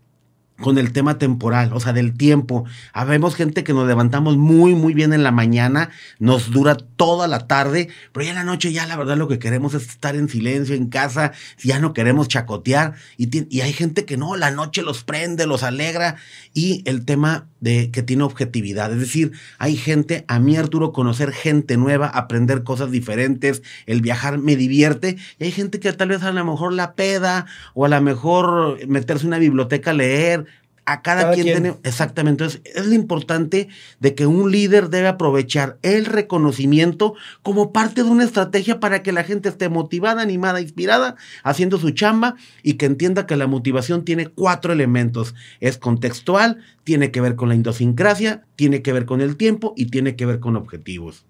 con 0.61 0.79
el 0.79 0.93
tema 0.93 1.19
temporal, 1.19 1.73
o 1.73 1.81
sea, 1.81 1.93
del 1.93 2.17
tiempo. 2.17 2.65
Habemos 2.93 3.35
gente 3.35 3.65
que 3.65 3.73
nos 3.73 3.89
levantamos 3.89 4.37
muy, 4.37 4.75
muy 4.75 4.95
bien 4.95 5.13
en 5.13 5.23
la 5.23 5.33
mañana, 5.33 5.91
nos 6.19 6.51
dura 6.51 6.77
toda 6.77 7.27
la 7.27 7.47
tarde, 7.47 7.89
pero 8.13 8.25
ya 8.25 8.31
en 8.31 8.37
la 8.37 8.45
noche 8.45 8.73
ya 8.73 8.87
la 8.87 8.97
verdad 8.97 9.17
lo 9.17 9.29
que 9.29 9.39
queremos 9.39 9.75
es 9.75 9.89
estar 9.89 10.15
en 10.17 10.29
silencio 10.29 10.75
en 10.75 10.89
casa, 10.89 11.33
ya 11.59 11.79
no 11.79 11.95
queremos 11.95 12.29
chacotear, 12.29 12.95
y, 13.17 13.55
y 13.55 13.63
hay 13.63 13.73
gente 13.73 14.05
que 14.05 14.17
no, 14.17 14.37
la 14.37 14.51
noche 14.51 14.83
los 14.83 15.03
prende, 15.03 15.47
los 15.47 15.63
alegra, 15.63 16.17
y 16.53 16.83
el 16.85 17.05
tema 17.05 17.50
de 17.61 17.91
que 17.91 18.03
tiene 18.03 18.25
objetividad, 18.25 18.93
es 18.93 19.01
decir, 19.01 19.33
hay 19.59 19.77
gente, 19.77 20.25
a 20.29 20.41
mí 20.41 20.57
Arturo, 20.57 20.93
conocer 20.93 21.33
gente 21.33 21.77
nueva, 21.77 22.09
aprender 22.09 22.63
cosas 22.65 22.91
diferentes, 22.91 23.63
el 23.87 24.01
viajar 24.01 24.39
me 24.39 24.57
divierte, 24.57 25.17
y 25.39 25.45
hay 25.45 25.53
gente 25.53 25.79
que 25.79 25.93
tal 25.93 26.09
vez 26.09 26.23
a 26.23 26.33
lo 26.33 26.45
mejor 26.45 26.73
la 26.73 26.95
peda, 26.95 27.47
o 27.75 27.85
a 27.85 27.89
lo 27.89 28.01
mejor 28.01 28.79
meterse 28.87 29.25
en 29.25 29.29
una 29.29 29.39
biblioteca 29.39 29.91
a 29.91 29.95
leer, 29.95 30.47
a 30.91 31.03
cada, 31.03 31.33
quien, 31.33 31.45
tiene 31.45 31.75
exactamente. 31.85 32.45
Entonces, 32.45 32.63
es 32.75 32.87
lo 32.87 32.95
importante 32.95 33.69
de 34.01 34.15
que 34.15 34.27
un 34.27 34.51
líder 34.51 34.91
debe 34.91 35.07
aprovechar 35.09 35.79
el 35.83 36.05
reconocimiento 36.05 37.15
como 37.43 37.73
parte 37.73 38.03
de 38.03 38.11
una 38.11 38.25
estrategia 38.25 38.81
para 38.81 39.03
que 39.03 39.13
la 39.13 39.23
gente 39.23 39.49
esté 39.49 39.69
motivada, 39.69 40.23
animada, 40.23 40.61
inspirada, 40.61 41.17
haciendo 41.45 41.79
su 41.79 41.91
chamba 41.91 42.35
y 42.63 42.75
que 42.75 42.87
entienda 42.87 43.27
que 43.27 43.37
la 43.37 43.47
motivación 43.47 44.05
tiene 44.05 44.27
cuatro 44.27 44.73
elementos. 44.73 45.35
Es 45.61 45.79
contextual, 45.79 46.59
tiene 46.83 47.13
que 47.13 47.21
ver 47.21 47.37
con 47.37 47.49
la 47.49 47.55
idiosincrasia, 47.55 48.43
tiene 48.57 48.83
que 48.83 48.93
ver 48.93 49.07
con 49.07 49.21
el 49.21 49.37
tiempo 49.37 49.75
y 49.77 49.87
tiene 49.87 50.17
que 50.17 50.27
ver 50.27 50.41
con 50.41 50.57
objetivos. 50.57 51.25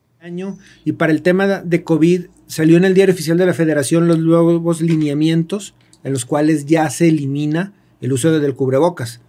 Y 0.85 0.93
para 0.93 1.13
el 1.13 1.23
tema 1.23 1.47
de 1.47 1.83
COVID, 1.83 2.27
salió 2.47 2.77
en 2.77 2.85
el 2.85 2.95
diario 2.95 3.15
oficial 3.15 3.39
de 3.39 3.47
la 3.47 3.55
Federación 3.55 4.07
los 4.09 4.19
nuevos 4.19 4.81
lineamientos 4.81 5.75
en 6.03 6.13
los 6.13 6.25
cuales 6.25 6.67
ya 6.67 6.89
se 6.91 7.09
elimina 7.09 7.73
el 8.01 8.13
uso 8.13 8.39
del 8.39 8.55
cubrebocas 8.55 9.21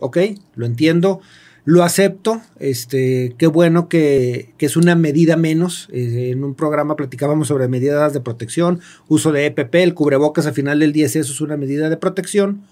ok, 0.00 0.18
lo 0.54 0.66
entiendo, 0.66 1.20
lo 1.64 1.82
acepto, 1.84 2.40
este, 2.58 3.34
qué 3.38 3.46
bueno 3.46 3.88
que, 3.88 4.54
es 4.58 4.76
una 4.76 4.94
medida 4.94 5.36
menos. 5.36 5.88
Eh, 5.92 6.30
en 6.32 6.42
un 6.42 6.54
programa 6.54 6.96
platicábamos 6.96 7.48
sobre 7.48 7.68
medidas 7.68 8.12
de 8.12 8.20
protección, 8.20 8.80
uso 9.08 9.30
de 9.32 9.46
EPP, 9.46 9.74
el 9.76 9.94
cubrebocas 9.94 10.46
al 10.46 10.54
final 10.54 10.80
del 10.80 10.92
día 10.92 11.06
eso 11.06 11.20
es 11.20 11.40
una 11.40 11.56
medida 11.56 11.88
de 11.88 11.96
protección, 11.96 12.62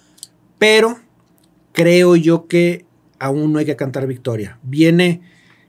pero 0.58 0.98
creo 1.72 2.16
yo 2.16 2.46
que 2.48 2.86
aún 3.18 3.52
no 3.52 3.58
hay 3.58 3.66
que 3.66 3.76
cantar 3.76 4.06
victoria. 4.06 4.58
Viene 4.62 5.20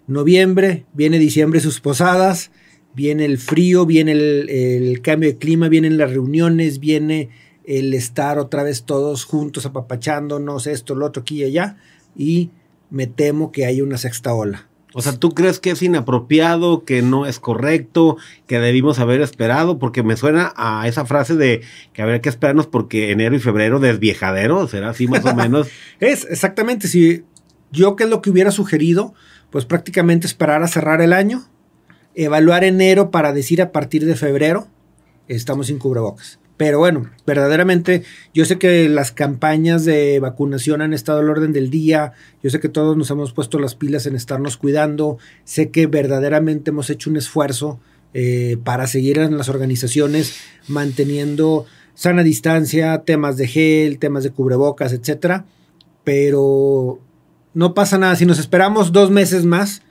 noviembre, 0.08 0.86
viene 0.94 1.20
diciembre 1.20 1.60
sus 1.60 1.82
posadas, 1.82 2.52
viene 2.96 3.26
el 3.26 3.38
frío, 3.38 3.86
viene 3.86 4.14
el, 4.14 4.50
el 4.50 5.02
cambio 5.02 5.30
de 5.30 5.38
clima, 5.38 5.68
vienen 5.68 5.98
las 5.98 6.12
reuniones, 6.12 6.80
viene 6.80 7.30
el 7.70 7.94
estar 7.94 8.40
otra 8.40 8.64
vez 8.64 8.84
todos 8.84 9.26
juntos 9.26 9.68
apapachándonos, 9.68 10.66
esto, 10.66 10.96
lo 10.96 11.06
otro, 11.06 11.22
aquí 11.22 11.42
y 11.42 11.44
allá, 11.44 11.78
y 12.18 12.50
me 12.90 13.06
temo 13.06 13.52
que 13.52 13.68
hay 13.68 13.82
una 13.82 14.00
sexta 14.00 14.34
ola. 14.34 14.68
O 14.96 15.04
sea, 15.04 15.14
¿tú 15.14 15.36
crees 15.36 15.60
que 15.60 15.70
es 15.70 15.84
inapropiado, 15.84 16.84
que 16.84 17.04
no 17.04 17.28
es 17.28 17.40
correcto, 17.40 18.18
que 18.48 18.58
debimos 18.58 18.98
haber 18.98 19.22
esperado? 19.22 19.78
Porque 19.78 20.02
me 20.02 20.18
suena 20.18 20.52
a 20.56 20.88
esa 20.88 21.06
frase 21.06 21.36
de 21.36 21.62
que 21.94 22.02
habría 22.02 22.22
que 22.22 22.30
esperarnos 22.30 22.66
porque 22.66 23.12
enero 23.12 23.36
y 23.36 23.40
febrero 23.40 23.80
desviejadero, 23.80 24.68
¿será 24.68 24.90
así 24.90 25.08
más 25.08 25.24
o 25.26 25.36
menos? 25.36 25.68
es, 26.00 26.26
exactamente, 26.28 26.88
si 26.88 27.24
yo 27.72 27.96
qué 27.96 28.06
es 28.06 28.10
lo 28.10 28.24
que 28.24 28.32
hubiera 28.32 28.50
sugerido, 28.50 29.14
pues 29.52 29.66
prácticamente 29.66 30.26
esperar 30.26 30.64
a 30.64 30.68
cerrar 30.68 31.02
el 31.02 31.14
año, 31.14 31.48
evaluar 32.16 32.64
enero 32.64 33.12
para 33.12 33.32
decir 33.32 33.62
a 33.62 33.72
partir 33.72 34.08
de 34.08 34.16
febrero, 34.16 34.70
estamos 35.28 35.68
sin 35.68 35.78
cubrebocas. 35.78 36.40
Pero 36.60 36.78
bueno, 36.80 37.10
verdaderamente 37.26 38.04
yo 38.34 38.44
sé 38.44 38.60
que 38.60 38.90
las 38.90 39.14
campañas 39.14 39.86
de 39.86 40.20
vacunación 40.20 40.82
han 40.82 40.92
estado 40.94 41.20
al 41.20 41.30
orden 41.30 41.54
del 41.54 41.70
día, 41.70 42.12
yo 42.44 42.50
sé 42.50 42.60
que 42.60 42.68
todos 42.68 42.98
nos 42.98 43.10
hemos 43.12 43.32
puesto 43.32 43.60
las 43.60 43.76
pilas 43.76 44.06
en 44.08 44.18
estarnos 44.18 44.58
cuidando, 44.58 45.20
sé 45.46 45.70
que 45.70 45.88
verdaderamente 45.88 46.72
hemos 46.72 46.90
hecho 46.90 47.10
un 47.10 47.16
esfuerzo 47.16 47.80
eh, 48.14 48.58
para 48.62 48.88
seguir 48.88 49.20
en 49.20 49.38
las 49.38 49.48
organizaciones 49.48 50.36
manteniendo 50.68 51.66
sana 51.94 52.24
distancia, 52.24 53.04
temas 53.06 53.38
de 53.38 53.48
gel, 53.48 53.98
temas 53.98 54.26
de 54.26 54.32
cubrebocas, 54.32 54.92
etcétera, 54.92 55.46
pero 56.04 57.00
no 57.54 57.74
pasa 57.74 57.98
nada. 57.98 58.18
Si 58.18 58.26
nos 58.26 58.38
esperamos 58.38 58.92
dos 58.92 59.12
meses 59.12 59.46
más, 59.46 59.82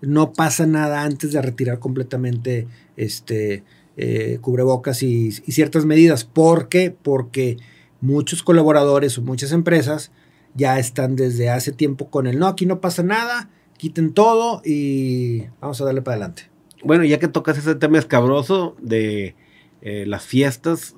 no 0.00 0.32
pasa 0.32 0.66
nada 0.66 1.02
antes 1.02 1.32
de 1.32 1.42
retirar 1.42 1.80
completamente 1.80 2.68
este 2.96 3.64
eh, 4.04 4.38
cubrebocas 4.40 5.04
y, 5.04 5.30
ciertas 5.30 5.84
medidas. 5.84 6.24
¿Por 6.24 6.68
qué? 6.68 6.90
Porque 6.90 7.58
muchos 8.00 8.42
colaboradores 8.42 9.16
o 9.16 9.22
muchas 9.22 9.52
empresas 9.52 10.10
ya 10.56 10.80
están 10.80 11.14
desde 11.14 11.50
hace 11.50 11.70
tiempo 11.70 12.10
con 12.10 12.26
el 12.26 12.40
no, 12.40 12.48
aquí 12.48 12.66
no 12.66 12.80
pasa 12.80 13.04
nada, 13.04 13.48
quiten 13.76 14.12
todo 14.12 14.60
y 14.64 15.42
vamos 15.60 15.80
a 15.80 15.84
darle 15.84 16.02
para 16.02 16.16
adelante. 16.16 16.50
Bueno, 16.82 17.04
ya 17.04 17.20
que 17.20 17.28
tocas 17.28 17.56
ese 17.58 17.76
tema 17.76 18.00
escabroso 18.00 18.74
de 18.80 19.36
eh, 19.82 20.04
las 20.04 20.24
fiestas, 20.24 20.96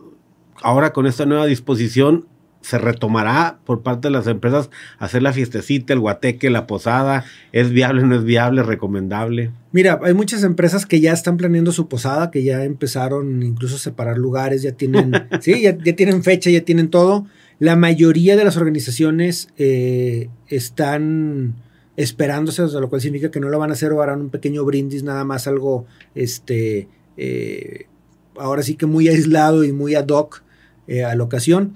ahora 0.62 0.95
con 0.95 1.07
esta 1.07 1.27
nueva 1.27 1.45
disposición, 1.45 2.27
se 2.64 2.79
retomará 2.79 3.59
por 3.66 3.83
parte 3.83 4.09
de 4.09 4.12
las 4.12 4.27
empresas 4.27 4.70
hacer 4.98 5.22
la 5.22 5.35
fiestecita, 5.35 5.92
el 5.92 6.00
guateque, 6.00 6.48
la 6.48 6.66
posada? 6.66 7.27
¿Es 7.53 7.68
viable, 7.68 8.03
no 8.05 8.16
es 8.16 8.24
viable, 8.24 8.62
recomendable? 8.62 9.50
Mira, 9.70 10.00
hay 10.03 10.14
muchas 10.14 10.44
empresas 10.44 10.87
que 10.87 10.98
ya 10.98 11.12
están 11.12 11.37
planeando 11.37 11.72
su 11.72 11.88
posada, 11.88 12.31
que 12.31 12.42
ya 12.42 12.64
empezaron 12.64 13.42
incluso 13.42 13.77
a 13.77 13.79
separar 13.79 14.16
lugares, 14.16 14.62
ya 14.62 14.72
tienen, 14.72 15.12
sí, 15.42 15.61
ya, 15.61 15.77
tienen 15.77 16.22
fecha, 16.22 16.48
ya 16.48 16.62
tienen 16.62 16.88
todo. 16.88 17.27
La 17.59 17.77
mayoría 17.77 18.35
de 18.35 18.44
las 18.44 18.57
organizaciones 18.57 19.48
eh, 19.59 20.31
están 20.48 21.57
esperándose, 21.98 22.62
lo 22.62 22.88
cual 22.88 23.03
significa 23.03 23.31
que 23.31 23.40
no 23.40 23.50
lo 23.50 23.59
van 23.59 23.70
a 23.70 23.74
hacer 23.74 23.92
o 23.92 24.00
harán 24.00 24.22
un 24.22 24.31
pequeño 24.31 24.64
brindis, 24.64 25.03
nada 25.03 25.24
más 25.24 25.46
algo, 25.46 25.85
este, 26.14 26.88
eh, 27.18 27.88
ahora 28.38 28.62
sí 28.62 28.74
que 28.74 28.87
muy 28.87 29.09
aislado 29.09 29.64
y 29.64 29.72
muy 29.72 29.94
ad 29.94 30.09
hoc 30.09 30.42
eh, 30.87 31.05
a 31.05 31.14
la 31.14 31.24
ocasión 31.24 31.74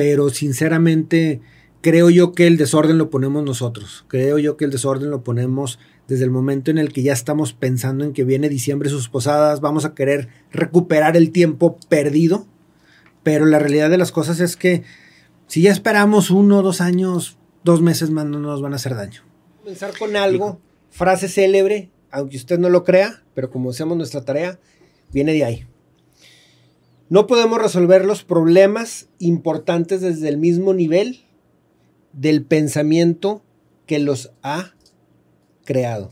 pero 0.00 0.30
sinceramente 0.30 1.42
creo 1.82 2.08
yo 2.08 2.32
que 2.32 2.46
el 2.46 2.56
desorden 2.56 2.96
lo 2.96 3.10
ponemos 3.10 3.44
nosotros. 3.44 4.06
Creo 4.08 4.38
yo 4.38 4.56
que 4.56 4.64
el 4.64 4.70
desorden 4.70 5.10
lo 5.10 5.22
ponemos 5.22 5.78
desde 6.08 6.24
el 6.24 6.30
momento 6.30 6.70
en 6.70 6.78
el 6.78 6.90
que 6.90 7.02
ya 7.02 7.12
estamos 7.12 7.52
pensando 7.52 8.02
en 8.06 8.14
que 8.14 8.24
viene 8.24 8.48
diciembre 8.48 8.88
sus 8.88 9.10
posadas, 9.10 9.60
vamos 9.60 9.84
a 9.84 9.94
querer 9.94 10.28
recuperar 10.52 11.18
el 11.18 11.32
tiempo 11.32 11.78
perdido, 11.90 12.46
pero 13.22 13.44
la 13.44 13.58
realidad 13.58 13.90
de 13.90 13.98
las 13.98 14.10
cosas 14.10 14.40
es 14.40 14.56
que 14.56 14.84
si 15.48 15.60
ya 15.60 15.70
esperamos 15.70 16.30
uno, 16.30 16.62
dos 16.62 16.80
años, 16.80 17.36
dos 17.62 17.82
meses 17.82 18.08
más 18.08 18.24
no 18.24 18.38
nos 18.38 18.62
van 18.62 18.72
a 18.72 18.76
hacer 18.76 18.94
daño. 18.94 19.20
Comenzar 19.58 19.92
con 19.98 20.16
algo, 20.16 20.62
frase 20.88 21.28
célebre, 21.28 21.90
aunque 22.10 22.38
usted 22.38 22.58
no 22.58 22.70
lo 22.70 22.84
crea, 22.84 23.22
pero 23.34 23.50
como 23.50 23.68
hacemos 23.68 23.98
nuestra 23.98 24.24
tarea, 24.24 24.58
viene 25.12 25.34
de 25.34 25.44
ahí. 25.44 25.66
No 27.10 27.26
podemos 27.26 27.60
resolver 27.60 28.04
los 28.04 28.22
problemas 28.22 29.08
importantes 29.18 30.00
desde 30.00 30.28
el 30.28 30.38
mismo 30.38 30.72
nivel 30.72 31.24
del 32.12 32.44
pensamiento 32.44 33.42
que 33.86 33.98
los 33.98 34.32
ha 34.44 34.74
creado. 35.64 36.10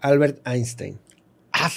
Albert 0.00 0.46
Einstein. 0.46 0.98
Ah, 1.52 1.70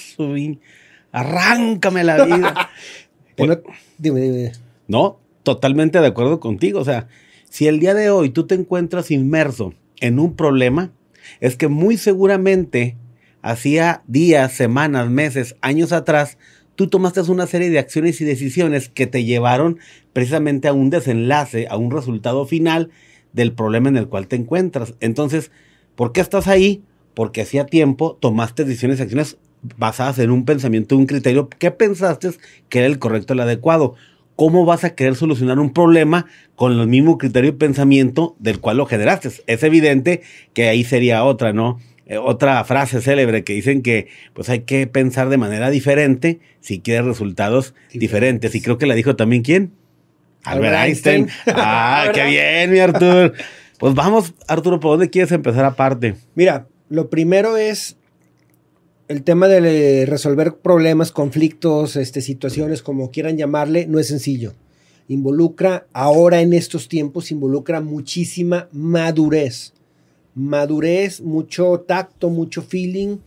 arráncame 1.13 2.03
la 2.03 2.25
vida. 2.25 2.69
no, 3.38 3.62
dime, 3.97 4.19
dime. 4.19 4.51
No, 4.89 5.19
totalmente 5.43 6.01
de 6.01 6.08
acuerdo 6.08 6.41
contigo. 6.41 6.82
O 6.82 6.86
sea, 6.86 7.08
si 7.49 7.67
el 7.67 7.79
día 7.79 7.93
de 7.93 8.10
hoy 8.10 8.29
tú 8.29 8.45
te 8.45 8.56
encuentras 8.56 9.10
inmerso 9.10 9.73
en 10.01 10.19
un 10.19 10.36
problema, 10.36 10.91
es 11.39 11.56
que 11.56 11.69
muy 11.69 11.95
seguramente 11.95 12.97
hacía 13.41 14.03
días, 14.08 14.51
semanas, 14.51 15.10
meses, 15.10 15.56
años 15.62 15.93
atrás, 15.93 16.38
tú 16.76 16.88
tomaste 16.88 17.22
una 17.22 17.48
serie 17.48 17.70
de 17.70 17.80
acciones 17.80 18.20
y 18.22 18.26
decisiones 18.26 18.90
que 18.90 19.08
te 19.08 19.24
llevaron 19.24 19.80
precisamente 20.12 20.68
a 20.68 20.74
un 20.74 20.90
desenlace, 20.90 21.68
a 21.70 21.78
un 21.78 21.92
resultado 21.92 22.46
final 22.46 22.90
del 23.34 23.54
problema 23.54 23.90
en 23.90 23.98
el 23.98 24.08
cual 24.08 24.28
te 24.28 24.36
encuentras. 24.36 24.94
Entonces, 25.00 25.52
¿por 25.96 26.12
qué 26.12 26.22
estás 26.22 26.48
ahí? 26.48 26.84
Porque 27.14 27.42
hacía 27.42 27.66
tiempo 27.66 28.18
tomaste 28.20 28.64
decisiones 28.64 29.00
y 29.00 29.04
acciones 29.04 29.38
basadas 29.78 30.20
en 30.20 30.32
un 30.32 30.46
pensamiento, 30.46 30.98
un 30.98 31.06
criterio 31.06 31.50
que 31.50 31.72
pensaste 31.72 32.32
que 32.70 32.80
era 32.80 32.88
el 32.88 33.00
correcto, 33.00 33.34
el 33.34 33.40
adecuado. 33.40 33.96
¿Cómo 34.36 34.66
vas 34.66 34.84
a 34.84 34.96
querer 34.96 35.16
solucionar 35.16 35.60
un 35.60 35.74
problema 35.74 36.26
con 36.56 36.72
el 36.72 36.88
mismo 36.88 37.20
criterio 37.20 37.52
y 37.52 37.54
pensamiento 37.54 38.36
del 38.40 38.60
cual 38.60 38.78
lo 38.78 38.88
generaste? 38.88 39.30
Es 39.46 39.64
evidente 39.64 40.22
que 40.54 40.70
ahí 40.70 40.84
sería 40.84 41.24
otra, 41.24 41.54
¿no? 41.54 41.80
Eh, 42.06 42.18
otra 42.18 42.63
frase 42.66 43.02
célebre 43.02 43.44
que 43.44 43.54
dicen 43.54 43.82
que 43.82 44.08
pues 44.34 44.50
hay 44.50 44.62
que 44.62 44.88
pensar 44.88 45.30
de 45.30 45.38
manera 45.38 45.70
diferente 45.70 46.39
si 46.60 46.80
quieres 46.80 47.06
resultados 47.06 47.74
diferentes. 47.94 48.56
Y 48.56 48.62
creo 48.62 48.78
que 48.78 48.86
la 48.86 48.96
dijo 48.96 49.16
también 49.16 49.42
quién? 49.42 49.72
Albert, 50.44 50.76
Einstein. 50.76 51.30
Ah, 51.48 52.10
qué 52.13 52.26
bien, 52.26 52.72
mi 52.72 52.80
Arturo. 52.80 53.32
Pues 53.80 53.94
vamos, 53.96 54.34
Arturo, 54.48 54.80
¿por 54.80 54.92
dónde 54.92 55.10
quieres 55.10 55.32
empezar 55.32 55.66
aparte? 55.66 56.16
Mira, 56.36 56.68
lo 56.89 57.10
primero 57.10 57.58
es 57.58 57.98
el 59.08 59.24
tema 59.24 59.48
de 59.48 60.06
resolver 60.06 60.56
problemas, 60.56 61.12
conflictos, 61.12 61.96
este, 61.96 62.22
situaciones, 62.22 62.82
como 62.82 63.12
quieran 63.12 63.38
llamarle, 63.38 63.86
no 63.88 64.00
es 64.00 64.08
sencillo. 64.08 64.54
Involucra, 65.08 65.86
ahora 65.92 66.42
en 66.42 66.54
estos 66.54 66.88
tiempos, 66.88 67.32
involucra 67.32 67.82
muchísima 67.82 68.70
madurez. 68.72 69.73
Madurez, 70.36 71.22
mucho 71.22 71.82
tacto, 71.82 72.30
mucho 72.30 72.62
feeling. 72.62 73.17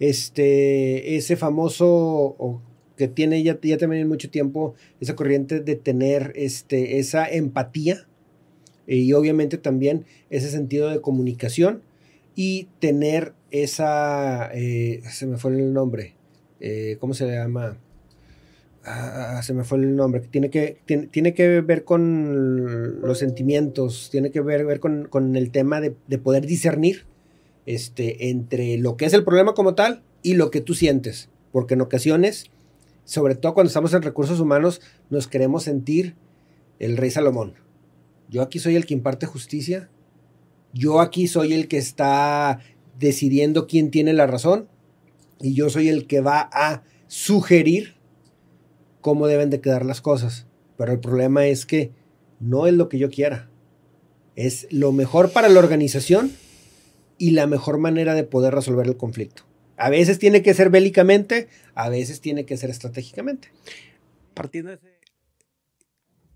Este, 0.00 1.16
ese 1.16 1.36
famoso, 1.36 2.62
que 2.96 3.08
tiene 3.08 3.42
ya, 3.42 3.58
ya 3.60 3.78
también 3.78 4.06
mucho 4.08 4.30
tiempo, 4.30 4.74
esa 5.00 5.16
corriente 5.16 5.60
de 5.60 5.76
tener 5.76 6.32
este, 6.36 6.98
esa 6.98 7.28
empatía 7.28 8.06
y 8.86 9.12
obviamente 9.12 9.58
también 9.58 10.06
ese 10.30 10.50
sentido 10.50 10.88
de 10.88 11.00
comunicación 11.00 11.82
y 12.34 12.68
tener 12.78 13.34
esa, 13.50 14.50
eh, 14.54 15.02
se 15.10 15.26
me 15.26 15.36
fue 15.36 15.52
el 15.52 15.72
nombre, 15.72 16.14
eh, 16.60 16.96
¿cómo 17.00 17.12
se 17.12 17.26
llama? 17.26 17.78
Ah, 18.90 19.40
se 19.42 19.52
me 19.52 19.64
fue 19.64 19.78
el 19.78 19.96
nombre, 19.96 20.20
tiene 20.20 20.48
que, 20.50 20.80
tiene, 20.86 21.34
que 21.34 21.60
ver 21.60 21.84
con 21.84 23.00
los 23.02 23.18
sentimientos, 23.18 24.08
tiene 24.10 24.30
que 24.30 24.40
ver, 24.40 24.64
ver 24.64 24.80
con, 24.80 25.36
el 25.36 25.50
tema 25.50 25.80
de, 25.80 25.90
poder 26.18 26.46
discernir 26.46 27.04
este, 27.66 28.30
entre 28.30 28.78
lo 28.78 28.96
que 28.96 29.04
es 29.04 29.12
el 29.12 29.24
problema 29.24 29.52
como 29.52 29.74
tal 29.74 30.02
y 30.22 30.34
lo 30.34 30.50
que 30.50 30.62
tú 30.62 30.74
sientes, 30.74 31.28
porque 31.52 31.74
en 31.74 31.82
ocasiones, 31.82 32.46
sobre 33.04 33.34
todo 33.34 33.52
cuando 33.52 33.68
estamos 33.68 33.92
en 33.92 34.02
recursos 34.02 34.40
humanos, 34.40 34.80
nos 35.10 35.28
queremos 35.28 35.64
sentir 35.64 36.14
el 36.78 36.96
rey 36.96 37.10
Salomón. 37.10 37.54
Yo 38.30 38.40
aquí 38.40 38.58
soy 38.58 38.76
el 38.76 38.86
que 38.86 38.94
imparte 38.94 39.26
justicia, 39.26 39.90
yo 40.72 41.00
aquí 41.00 41.28
soy 41.28 41.52
el 41.52 41.68
que 41.68 41.78
está 41.78 42.60
decidiendo 42.98 43.66
quién 43.66 43.90
tiene 43.90 44.12
la 44.12 44.26
razón. 44.26 44.68
Y 45.40 45.54
yo 45.54 45.70
soy 45.70 45.88
el 45.88 46.06
que 46.06 46.20
va 46.20 46.48
a 46.52 46.82
sugerir 47.06 47.97
cómo 49.08 49.26
deben 49.26 49.48
de 49.48 49.62
quedar 49.62 49.86
las 49.86 50.02
cosas. 50.02 50.44
Pero 50.76 50.92
el 50.92 51.00
problema 51.00 51.46
es 51.46 51.64
que 51.64 51.92
no 52.40 52.66
es 52.66 52.74
lo 52.74 52.90
que 52.90 52.98
yo 52.98 53.08
quiera. 53.08 53.48
Es 54.36 54.66
lo 54.70 54.92
mejor 54.92 55.32
para 55.32 55.48
la 55.48 55.60
organización 55.60 56.30
y 57.16 57.30
la 57.30 57.46
mejor 57.46 57.78
manera 57.78 58.12
de 58.12 58.24
poder 58.24 58.54
resolver 58.54 58.86
el 58.86 58.98
conflicto. 58.98 59.44
A 59.78 59.88
veces 59.88 60.18
tiene 60.18 60.42
que 60.42 60.52
ser 60.52 60.68
bélicamente, 60.68 61.48
a 61.74 61.88
veces 61.88 62.20
tiene 62.20 62.44
que 62.44 62.58
ser 62.58 62.68
estratégicamente. 62.68 63.48
Partiendo 64.34 64.72
de 64.72 64.76
ese... 64.76 64.88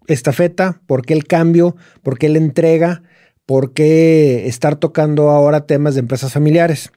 Estafeta, 0.06 0.80
¿por 0.86 1.04
qué 1.04 1.12
el 1.12 1.26
cambio? 1.26 1.76
¿Por 2.02 2.18
qué 2.18 2.30
la 2.30 2.38
entrega? 2.38 3.02
¿Por 3.44 3.74
qué 3.74 4.46
estar 4.46 4.76
tocando 4.76 5.28
ahora 5.28 5.66
temas 5.66 5.92
de 5.92 6.00
empresas 6.00 6.32
familiares? 6.32 6.90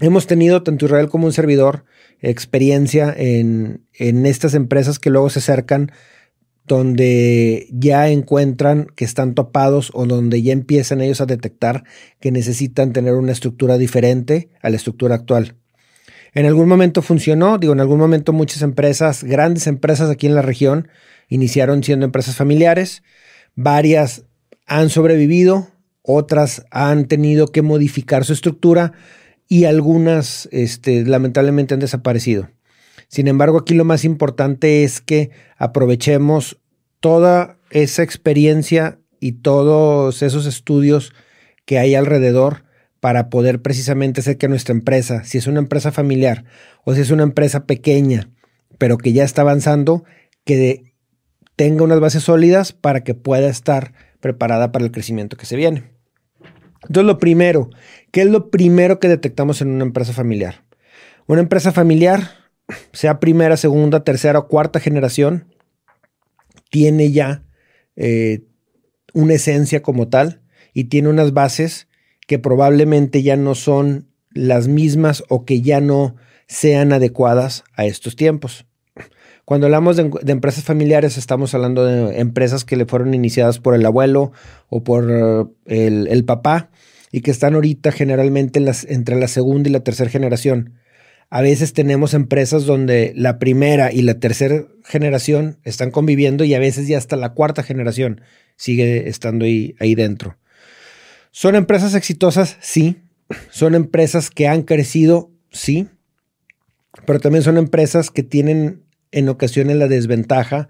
Hemos 0.00 0.26
tenido, 0.26 0.62
tanto 0.62 0.86
Israel 0.86 1.08
como 1.08 1.26
un 1.26 1.32
servidor, 1.32 1.84
experiencia 2.20 3.14
en, 3.16 3.86
estas 3.98 4.54
empresas 4.54 4.98
que 4.98 5.10
luego 5.10 5.30
se 5.30 5.38
acercan 5.38 5.92
donde 6.66 7.68
ya 7.70 8.08
encuentran 8.08 8.86
que 8.96 9.04
están 9.04 9.34
topados 9.34 9.90
o 9.92 10.06
donde 10.06 10.42
ya 10.42 10.52
empiezan 10.52 11.02
ellos 11.02 11.20
a 11.20 11.26
detectar 11.26 11.84
que 12.20 12.32
necesitan 12.32 12.94
tener 12.94 13.14
una 13.14 13.32
estructura 13.32 13.76
diferente 13.76 14.48
a 14.62 14.70
la 14.70 14.76
estructura 14.76 15.14
actual. 15.14 15.56
En 16.32 16.46
algún 16.46 16.66
momento 16.66 17.02
funcionó, 17.02 17.58
digo, 17.58 17.74
en 17.74 17.80
algún 17.80 17.98
momento 17.98 18.32
muchas 18.32 18.62
empresas, 18.62 19.22
grandes 19.22 19.66
empresas 19.66 20.10
aquí 20.10 20.26
en 20.26 20.34
la 20.34 20.42
región, 20.42 20.88
iniciaron 21.28 21.84
siendo 21.84 22.06
empresas 22.06 22.34
familiares, 22.34 23.02
varias 23.54 24.24
han 24.66 24.88
sobrevivido, 24.88 25.68
otras 26.02 26.64
han 26.70 27.06
tenido 27.06 27.48
que 27.48 27.62
modificar 27.62 28.24
su 28.24 28.32
estructura 28.32 28.92
y 29.48 29.64
algunas 29.64 30.48
este, 30.52 31.04
lamentablemente 31.04 31.74
han 31.74 31.80
desaparecido. 31.80 32.50
Sin 33.08 33.28
embargo, 33.28 33.58
aquí 33.58 33.74
lo 33.74 33.84
más 33.84 34.04
importante 34.04 34.84
es 34.84 35.00
que 35.00 35.30
aprovechemos 35.56 36.58
toda 37.00 37.58
esa 37.70 38.02
experiencia 38.02 38.98
y 39.20 39.32
todos 39.32 40.22
esos 40.22 40.46
estudios 40.46 41.12
que 41.64 41.78
hay 41.78 41.94
alrededor 41.94 42.64
para 43.00 43.28
poder 43.28 43.60
precisamente 43.60 44.20
hacer 44.20 44.38
que 44.38 44.48
nuestra 44.48 44.74
empresa, 44.74 45.24
si 45.24 45.38
es 45.38 45.46
una 45.46 45.60
empresa 45.60 45.92
familiar 45.92 46.44
o 46.84 46.94
si 46.94 47.02
es 47.02 47.10
una 47.10 47.22
empresa 47.22 47.66
pequeña, 47.66 48.30
pero 48.78 48.98
que 48.98 49.12
ya 49.12 49.24
está 49.24 49.42
avanzando, 49.42 50.04
que 50.44 50.94
tenga 51.56 51.84
unas 51.84 52.00
bases 52.00 52.24
sólidas 52.24 52.72
para 52.72 53.04
que 53.04 53.14
pueda 53.14 53.48
estar 53.48 53.92
preparada 54.20 54.72
para 54.72 54.84
el 54.84 54.90
crecimiento 54.90 55.36
que 55.36 55.46
se 55.46 55.56
viene. 55.56 55.93
Entonces, 56.86 57.06
lo 57.06 57.18
primero, 57.18 57.70
¿qué 58.10 58.22
es 58.22 58.26
lo 58.28 58.50
primero 58.50 59.00
que 59.00 59.08
detectamos 59.08 59.60
en 59.62 59.68
una 59.68 59.84
empresa 59.84 60.12
familiar? 60.12 60.64
Una 61.26 61.40
empresa 61.40 61.72
familiar, 61.72 62.30
sea 62.92 63.20
primera, 63.20 63.56
segunda, 63.56 64.04
tercera 64.04 64.38
o 64.38 64.48
cuarta 64.48 64.80
generación, 64.80 65.54
tiene 66.70 67.12
ya 67.12 67.44
eh, 67.96 68.44
una 69.12 69.34
esencia 69.34 69.82
como 69.82 70.08
tal 70.08 70.42
y 70.72 70.84
tiene 70.84 71.08
unas 71.08 71.32
bases 71.32 71.88
que 72.26 72.38
probablemente 72.38 73.22
ya 73.22 73.36
no 73.36 73.54
son 73.54 74.08
las 74.32 74.68
mismas 74.68 75.22
o 75.28 75.44
que 75.44 75.62
ya 75.62 75.80
no 75.80 76.16
sean 76.46 76.92
adecuadas 76.92 77.64
a 77.74 77.86
estos 77.86 78.16
tiempos. 78.16 78.66
Cuando 79.44 79.66
hablamos 79.66 79.96
de, 79.96 80.10
empresas 80.32 80.64
familiares, 80.64 81.18
estamos 81.18 81.54
hablando 81.54 81.84
de 81.84 82.18
empresas 82.18 82.64
que 82.64 82.76
le 82.76 82.86
fueron 82.86 83.12
iniciadas 83.12 83.58
por 83.58 83.74
el 83.74 83.84
abuelo 83.84 84.32
o 84.70 84.82
por 84.82 85.10
eh, 85.66 86.06
el, 86.08 86.24
papá 86.24 86.70
y 87.12 87.20
que 87.20 87.30
están 87.30 87.54
ahorita 87.54 87.92
generalmente 87.92 88.64
entre 88.88 89.16
la 89.16 89.28
segunda 89.28 89.68
y 89.68 89.72
la 89.72 89.80
tercera 89.80 90.08
generación. 90.08 90.74
A 91.28 91.42
veces 91.42 91.74
tenemos 91.74 92.14
empresas 92.14 92.64
donde 92.64 93.12
la 93.16 93.38
primera 93.38 93.92
y 93.92 94.02
la 94.02 94.18
tercera 94.18 94.64
generación 94.82 95.58
están 95.64 95.90
conviviendo 95.90 96.44
y 96.44 96.54
a 96.54 96.58
veces 96.58 96.88
ya 96.88 96.96
hasta 96.96 97.16
la 97.16 97.34
cuarta 97.34 97.62
generación 97.62 98.22
sigue 98.56 99.08
estando 99.08 99.44
ahí, 99.44 99.74
ahí 99.78 99.94
dentro. 99.94 100.38
¿Son 101.32 101.54
empresas 101.54 101.94
exitosas? 101.94 102.56
Sí. 102.60 102.96
¿Son 103.50 103.74
empresas 103.74 104.30
que 104.30 104.48
han 104.48 104.62
crecido? 104.62 105.30
Sí. 105.50 105.88
Pero 107.04 107.20
también 107.20 107.42
son 107.42 107.58
empresas 107.58 108.10
que 108.10 108.22
tienen 108.22 108.83
en 109.14 109.28
ocasiones 109.28 109.76
la 109.76 109.86
desventaja 109.88 110.68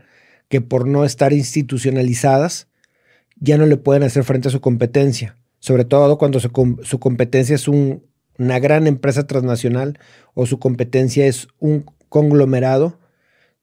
que 0.48 0.60
por 0.60 0.86
no 0.86 1.04
estar 1.04 1.32
institucionalizadas 1.32 2.68
ya 3.40 3.58
no 3.58 3.66
le 3.66 3.78
pueden 3.78 4.02
hacer 4.02 4.22
frente 4.22 4.48
a 4.48 4.50
su 4.50 4.60
competencia, 4.60 5.36
sobre 5.58 5.84
todo 5.84 6.18
cuando 6.18 6.38
su, 6.40 6.50
competencia 7.00 7.54
es 7.54 7.66
una 7.66 8.58
gran 8.58 8.86
empresa 8.86 9.26
transnacional 9.26 9.98
o 10.34 10.46
su 10.46 10.58
competencia 10.58 11.26
es 11.26 11.48
un 11.58 11.86
conglomerado 12.08 13.00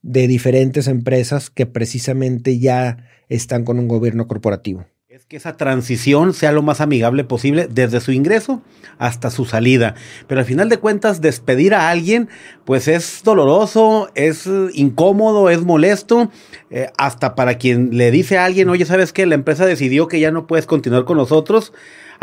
de 0.02 0.28
diferentes 0.28 0.88
empresas 0.88 1.52
que 1.52 1.68
precisamente 1.68 2.58
ya 2.58 3.06
están 3.30 3.64
con 3.64 3.78
un 3.78 3.88
gobierno 3.88 4.28
corporativo 4.28 4.88
que 5.28 5.38
esa 5.38 5.58
transición 5.58 6.34
sea 6.34 6.52
lo 6.52 6.62
más 6.62 6.82
amigable 6.82 7.24
posible 7.24 7.68
desde 7.70 8.02
su 8.02 8.12
ingreso 8.12 8.62
hasta 8.98 9.30
su 9.30 9.46
salida. 9.46 9.96
Pero 10.28 10.40
al 10.42 10.46
final 10.46 10.70
de 10.70 10.78
cuentas, 10.78 11.22
despedir 11.22 11.74
a 11.74 11.90
alguien, 11.90 12.30
pues 12.66 12.88
es 12.88 13.22
doloroso, 13.24 14.10
es 14.16 14.50
incómodo, 14.74 15.50
es 15.50 15.62
molesto, 15.64 16.32
eh, 16.70 16.90
hasta 16.98 17.36
para 17.36 17.58
quien 17.58 17.98
le 17.98 18.12
dice 18.12 18.38
a 18.38 18.46
alguien, 18.46 18.70
oye, 18.70 18.86
¿sabes 18.86 19.14
qué? 19.14 19.26
La 19.26 19.36
empresa 19.36 19.66
decidió 19.66 20.08
que 20.08 20.20
ya 20.20 20.32
no 20.32 20.48
puedes 20.48 20.66
continuar 20.66 21.06
con 21.06 21.18
nosotros. 21.18 21.74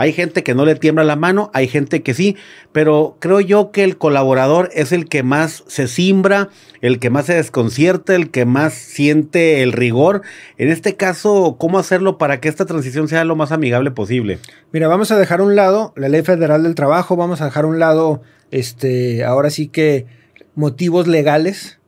Hay 0.00 0.12
gente 0.12 0.44
que 0.44 0.54
no 0.54 0.64
le 0.64 0.76
tiembla 0.76 1.02
la 1.02 1.16
mano, 1.16 1.50
hay 1.54 1.66
gente 1.66 2.04
que 2.04 2.14
sí, 2.14 2.36
pero 2.70 3.16
creo 3.18 3.40
yo 3.40 3.72
que 3.72 3.82
el 3.82 3.98
colaborador 3.98 4.70
es 4.72 4.92
el 4.92 5.08
que 5.08 5.24
más 5.24 5.64
se 5.66 5.88
simbra, 5.88 6.50
el 6.80 7.00
que 7.00 7.10
más 7.10 7.26
se 7.26 7.34
desconcierta, 7.34 8.14
el 8.14 8.30
que 8.30 8.44
más 8.44 8.74
siente 8.74 9.60
el 9.64 9.72
rigor. 9.72 10.22
En 10.56 10.68
este 10.68 10.94
caso, 10.94 11.56
¿cómo 11.58 11.80
hacerlo 11.80 12.16
para 12.16 12.38
que 12.38 12.48
esta 12.48 12.64
transición 12.64 13.08
sea 13.08 13.24
lo 13.24 13.34
más 13.34 13.50
amigable 13.50 13.90
posible? 13.90 14.38
Mira, 14.72 14.86
vamos 14.86 15.10
a 15.10 15.18
dejar 15.18 15.40
a 15.40 15.42
un 15.42 15.56
lado 15.56 15.92
la 15.96 16.08
Ley 16.08 16.22
Federal 16.22 16.62
del 16.62 16.76
Trabajo, 16.76 17.16
vamos 17.16 17.40
a 17.40 17.46
dejar 17.46 17.66
un 17.66 17.80
lado, 17.80 18.22
este, 18.52 19.24
ahora 19.24 19.50
sí 19.50 19.66
que 19.66 20.06
motivos 20.54 21.08
legales 21.08 21.80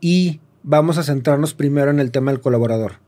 y 0.00 0.40
vamos 0.62 0.96
a 0.96 1.02
centrarnos 1.02 1.52
primero 1.52 1.90
en 1.90 2.00
el 2.00 2.10
tema 2.10 2.30
del 2.30 2.40
colaborador. 2.40 3.00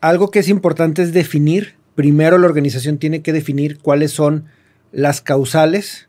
Algo 0.00 0.30
que 0.30 0.38
es 0.38 0.48
importante 0.48 1.02
es 1.02 1.12
definir 1.12 1.81
primero 1.94 2.38
la 2.38 2.46
organización 2.46 2.98
tiene 2.98 3.22
que 3.22 3.32
definir 3.32 3.78
cuáles 3.78 4.12
son 4.12 4.44
las 4.92 5.20
causales 5.20 6.08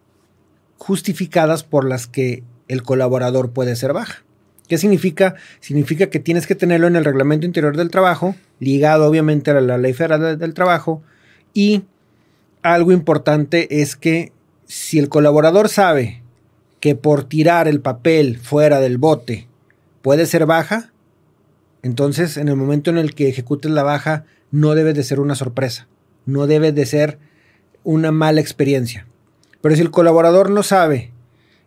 justificadas 0.78 1.64
por 1.64 1.86
las 1.86 2.08
que 2.08 2.44
el 2.68 2.84
colaborador 2.84 3.52
puede 3.52 3.76
ser 3.76 3.94
baja. 3.94 4.24
¿Qué 4.68 4.78
significa? 4.78 5.36
Significa 5.60 6.08
que 6.10 6.20
tienes 6.20 6.48
que 6.48 6.56
tenerlo 6.56 6.88
en 6.88 6.96
el 6.96 7.06
reglamento 7.06 7.46
interior 7.46 7.76
del 7.76 7.90
trabajo, 7.90 8.36
ligado 8.60 9.06
obviamente 9.06 9.52
a 9.52 9.62
la 9.62 9.78
ley 9.78 9.94
federal 9.94 10.38
del 10.40 10.54
trabajo, 10.54 11.02
y 11.54 11.84
algo 12.62 12.92
importante 12.92 13.82
es 13.82 13.96
que 13.96 14.32
si 14.66 15.00
el 15.00 15.10
colaborador 15.10 15.70
sabe 15.70 16.24
que 16.80 16.96
por 16.96 17.26
tirar 17.26 17.68
el 17.68 17.82
papel 17.82 18.38
fuera 18.38 18.80
del 18.80 18.98
bote 18.98 19.48
puede 20.02 20.26
ser 20.26 20.46
baja, 20.46 20.92
entonces 21.82 22.38
en 22.38 22.48
el 22.48 22.56
momento 22.56 22.90
en 22.90 22.98
el 22.98 23.14
que 23.14 23.28
ejecutes 23.28 23.72
la 23.72 23.84
baja 23.84 24.26
no 24.54 24.76
debe 24.76 24.94
de 24.94 25.04
ser 25.04 25.20
una 25.20 25.34
sorpresa, 25.34 25.88
no 26.28 26.46
debe 26.46 26.72
de 26.72 26.86
ser 26.86 27.18
una 27.84 28.12
mala 28.12 28.40
experiencia. 28.40 29.08
Pero 29.62 29.76
si 29.76 29.82
el 29.82 29.90
colaborador 29.90 30.52
no 30.52 30.62
sabe 30.62 31.12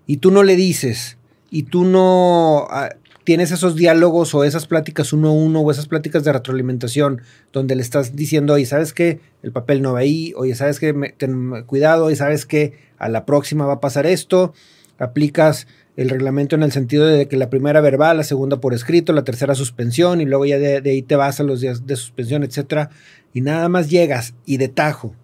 y 0.07 0.19
tú 0.19 0.31
no 0.31 0.45
le 0.45 0.55
dices 0.55 1.19
y 1.51 1.65
tú 1.65 1.85
no 1.85 2.69
ah, 2.71 2.91
tienes 3.25 3.51
esos 3.51 3.75
diálogos 3.75 4.37
o 4.37 4.45
esas 4.45 4.69
pláticas 4.69 5.13
uno 5.13 5.31
a 5.31 5.33
uno 5.33 5.63
o 5.63 5.71
esas 5.73 5.89
pláticas 5.89 6.23
de 6.23 6.33
retroalimentación 6.33 7.23
donde 7.53 7.75
le 7.75 7.83
estás 7.83 8.15
diciendo, 8.15 8.55
oye, 8.55 8.67
¿sabes 8.67 8.93
qué? 8.93 9.19
El 9.43 9.51
papel 9.51 9.83
no 9.83 9.95
va 9.95 9.99
ahí, 9.99 10.33
oye, 10.37 10.55
¿sabes 10.55 10.79
qué? 10.79 10.95
ten 11.19 11.65
cuidado, 11.65 12.13
y 12.13 12.17
¿sabes 12.17 12.47
qué? 12.47 12.79
A 12.99 13.09
la 13.09 13.27
próxima 13.27 13.67
va 13.67 13.75
a 13.75 13.81
pasar 13.81 14.07
esto, 14.07 14.55
aplicas 14.99 15.67
el 15.97 16.11
reglamento 16.11 16.57
en 16.57 16.63
el 16.63 16.73
sentido 16.73 17.07
de 17.07 17.27
que 17.27 17.37
la 17.37 17.51
primera 17.51 17.81
verbal, 17.81 18.19
la 18.19 18.25
segunda 18.25 18.61
por 18.61 18.75
escrito, 18.75 19.13
la 19.13 19.25
tercera 19.25 19.55
suspensión 19.55 20.21
y 20.21 20.27
luego 20.27 20.45
ya 20.45 20.59
de, 20.59 20.81
de 20.81 20.91
ahí 20.91 21.03
te 21.03 21.17
vas 21.17 21.41
a 21.41 21.43
los 21.43 21.61
días 21.61 21.87
de 21.87 21.97
suspensión, 21.97 22.45
etcétera, 22.45 22.91
y 23.33 23.41
nada 23.41 23.69
más 23.69 23.91
llegas 23.91 24.35
y 24.45 24.59
de 24.59 24.69
tajo 24.69 25.15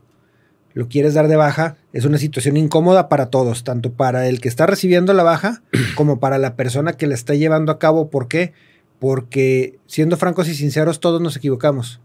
lo 0.75 0.89
quieres 0.89 1.15
dar 1.15 1.29
de 1.29 1.37
baja, 1.37 1.77
es 1.93 2.05
una 2.05 2.19
situación 2.19 2.57
incómoda 2.57 3.09
para 3.09 3.27
todos, 3.27 3.65
tanto 3.65 3.93
para 3.93 4.29
el 4.29 4.41
que 4.41 4.49
está 4.49 4.67
recibiendo 4.67 5.13
la 5.13 5.23
baja 5.23 5.63
como 5.97 6.19
para 6.19 6.39
la 6.39 6.57
persona 6.57 6.95
que 6.95 7.07
la 7.07 7.15
está 7.15 7.35
llevando 7.35 7.73
a 7.73 7.79
cabo. 7.79 8.11
¿Por 8.11 8.29
qué? 8.29 8.53
Porque 8.99 9.79
siendo 9.87 10.17
francos 10.17 10.49
y 10.49 10.55
sinceros, 10.55 11.01
todos 11.01 11.21
nos 11.21 11.37
equivocamos. 11.37 12.01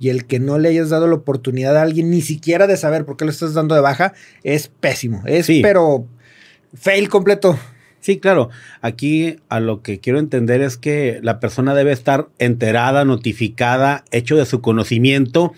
Y 0.00 0.10
el 0.10 0.26
que 0.26 0.38
no 0.38 0.58
le 0.58 0.68
hayas 0.68 0.90
dado 0.90 1.08
la 1.08 1.16
oportunidad 1.16 1.76
a 1.76 1.82
alguien 1.82 2.08
ni 2.10 2.22
siquiera 2.22 2.66
de 2.66 2.76
saber 2.76 3.04
por 3.04 3.16
qué 3.16 3.24
lo 3.24 3.32
estás 3.32 3.52
dando 3.54 3.74
de 3.74 3.80
baja 3.80 4.14
es 4.44 4.68
pésimo. 4.68 5.22
Es 5.26 5.48
pero 5.60 6.06
fail 6.72 7.08
completo. 7.08 7.58
Sí, 8.00 8.18
claro. 8.18 8.48
Aquí 8.80 9.36
a 9.48 9.60
lo 9.60 9.82
que 9.82 10.00
quiero 10.00 10.18
entender 10.18 10.62
es 10.62 10.76
que 10.76 11.20
la 11.22 11.40
persona 11.40 11.74
debe 11.74 11.92
estar 11.92 12.28
enterada, 12.38 13.04
notificada, 13.04 14.04
hecho 14.10 14.36
de 14.36 14.46
su 14.46 14.60
conocimiento 14.60 15.52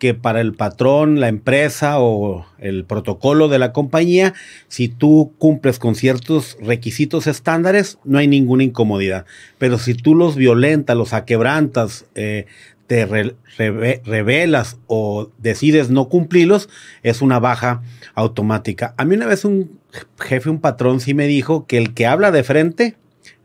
que 0.00 0.14
para 0.14 0.40
el 0.40 0.54
patrón, 0.54 1.20
la 1.20 1.28
empresa 1.28 2.00
o 2.00 2.46
el 2.58 2.86
protocolo 2.86 3.48
de 3.48 3.58
la 3.58 3.72
compañía, 3.72 4.32
si 4.66 4.88
tú 4.88 5.34
cumples 5.36 5.78
con 5.78 5.94
ciertos 5.94 6.56
requisitos 6.58 7.26
estándares, 7.26 7.98
no 8.04 8.18
hay 8.18 8.26
ninguna 8.26 8.64
incomodidad. 8.64 9.26
Pero 9.58 9.78
si 9.78 9.92
tú 9.94 10.14
los 10.14 10.36
violentas, 10.36 10.96
los 10.96 11.12
aquebrantas, 11.12 12.06
eh, 12.14 12.46
te 12.86 13.06
revelas 13.06 14.78
o 14.88 15.30
decides 15.38 15.90
no 15.90 16.08
cumplirlos, 16.08 16.68
es 17.04 17.22
una 17.22 17.38
baja 17.38 17.82
automática. 18.14 18.94
A 18.96 19.04
mí 19.04 19.14
una 19.14 19.26
vez 19.26 19.44
un 19.44 19.79
jefe, 20.18 20.50
un 20.50 20.60
patrón, 20.60 21.00
sí 21.00 21.14
me 21.14 21.26
dijo 21.26 21.66
que 21.66 21.78
el 21.78 21.94
que 21.94 22.06
habla 22.06 22.30
de 22.30 22.42
frente 22.42 22.96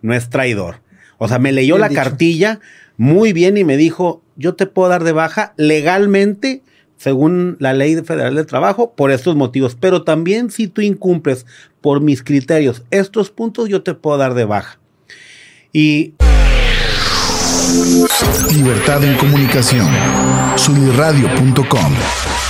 no 0.01 0.13
es 0.13 0.29
traidor. 0.29 0.81
O 1.17 1.27
sea, 1.27 1.39
me 1.39 1.51
leyó 1.51 1.77
la 1.77 1.89
cartilla 1.89 2.59
muy 2.97 3.33
bien 3.33 3.57
y 3.57 3.63
me 3.63 3.77
dijo, 3.77 4.21
yo 4.35 4.55
te 4.55 4.67
puedo 4.67 4.89
dar 4.89 5.03
de 5.03 5.11
baja 5.11 5.53
legalmente 5.57 6.61
según 6.97 7.57
la 7.59 7.73
ley 7.73 7.95
federal 8.03 8.35
de 8.35 8.45
trabajo 8.45 8.93
por 8.95 9.11
estos 9.11 9.35
motivos, 9.35 9.75
pero 9.79 10.03
también 10.03 10.49
si 10.49 10.67
tú 10.67 10.81
incumples 10.81 11.45
por 11.81 12.01
mis 12.01 12.23
criterios 12.23 12.83
estos 12.89 13.31
puntos, 13.31 13.69
yo 13.69 13.83
te 13.83 13.93
puedo 13.93 14.17
dar 14.17 14.33
de 14.33 14.45
baja. 14.45 14.79
Y 15.73 16.13
Libertad 18.53 19.03
en 19.03 19.17
comunicación. 19.17 19.87
Sunirradio.com. 20.55 22.34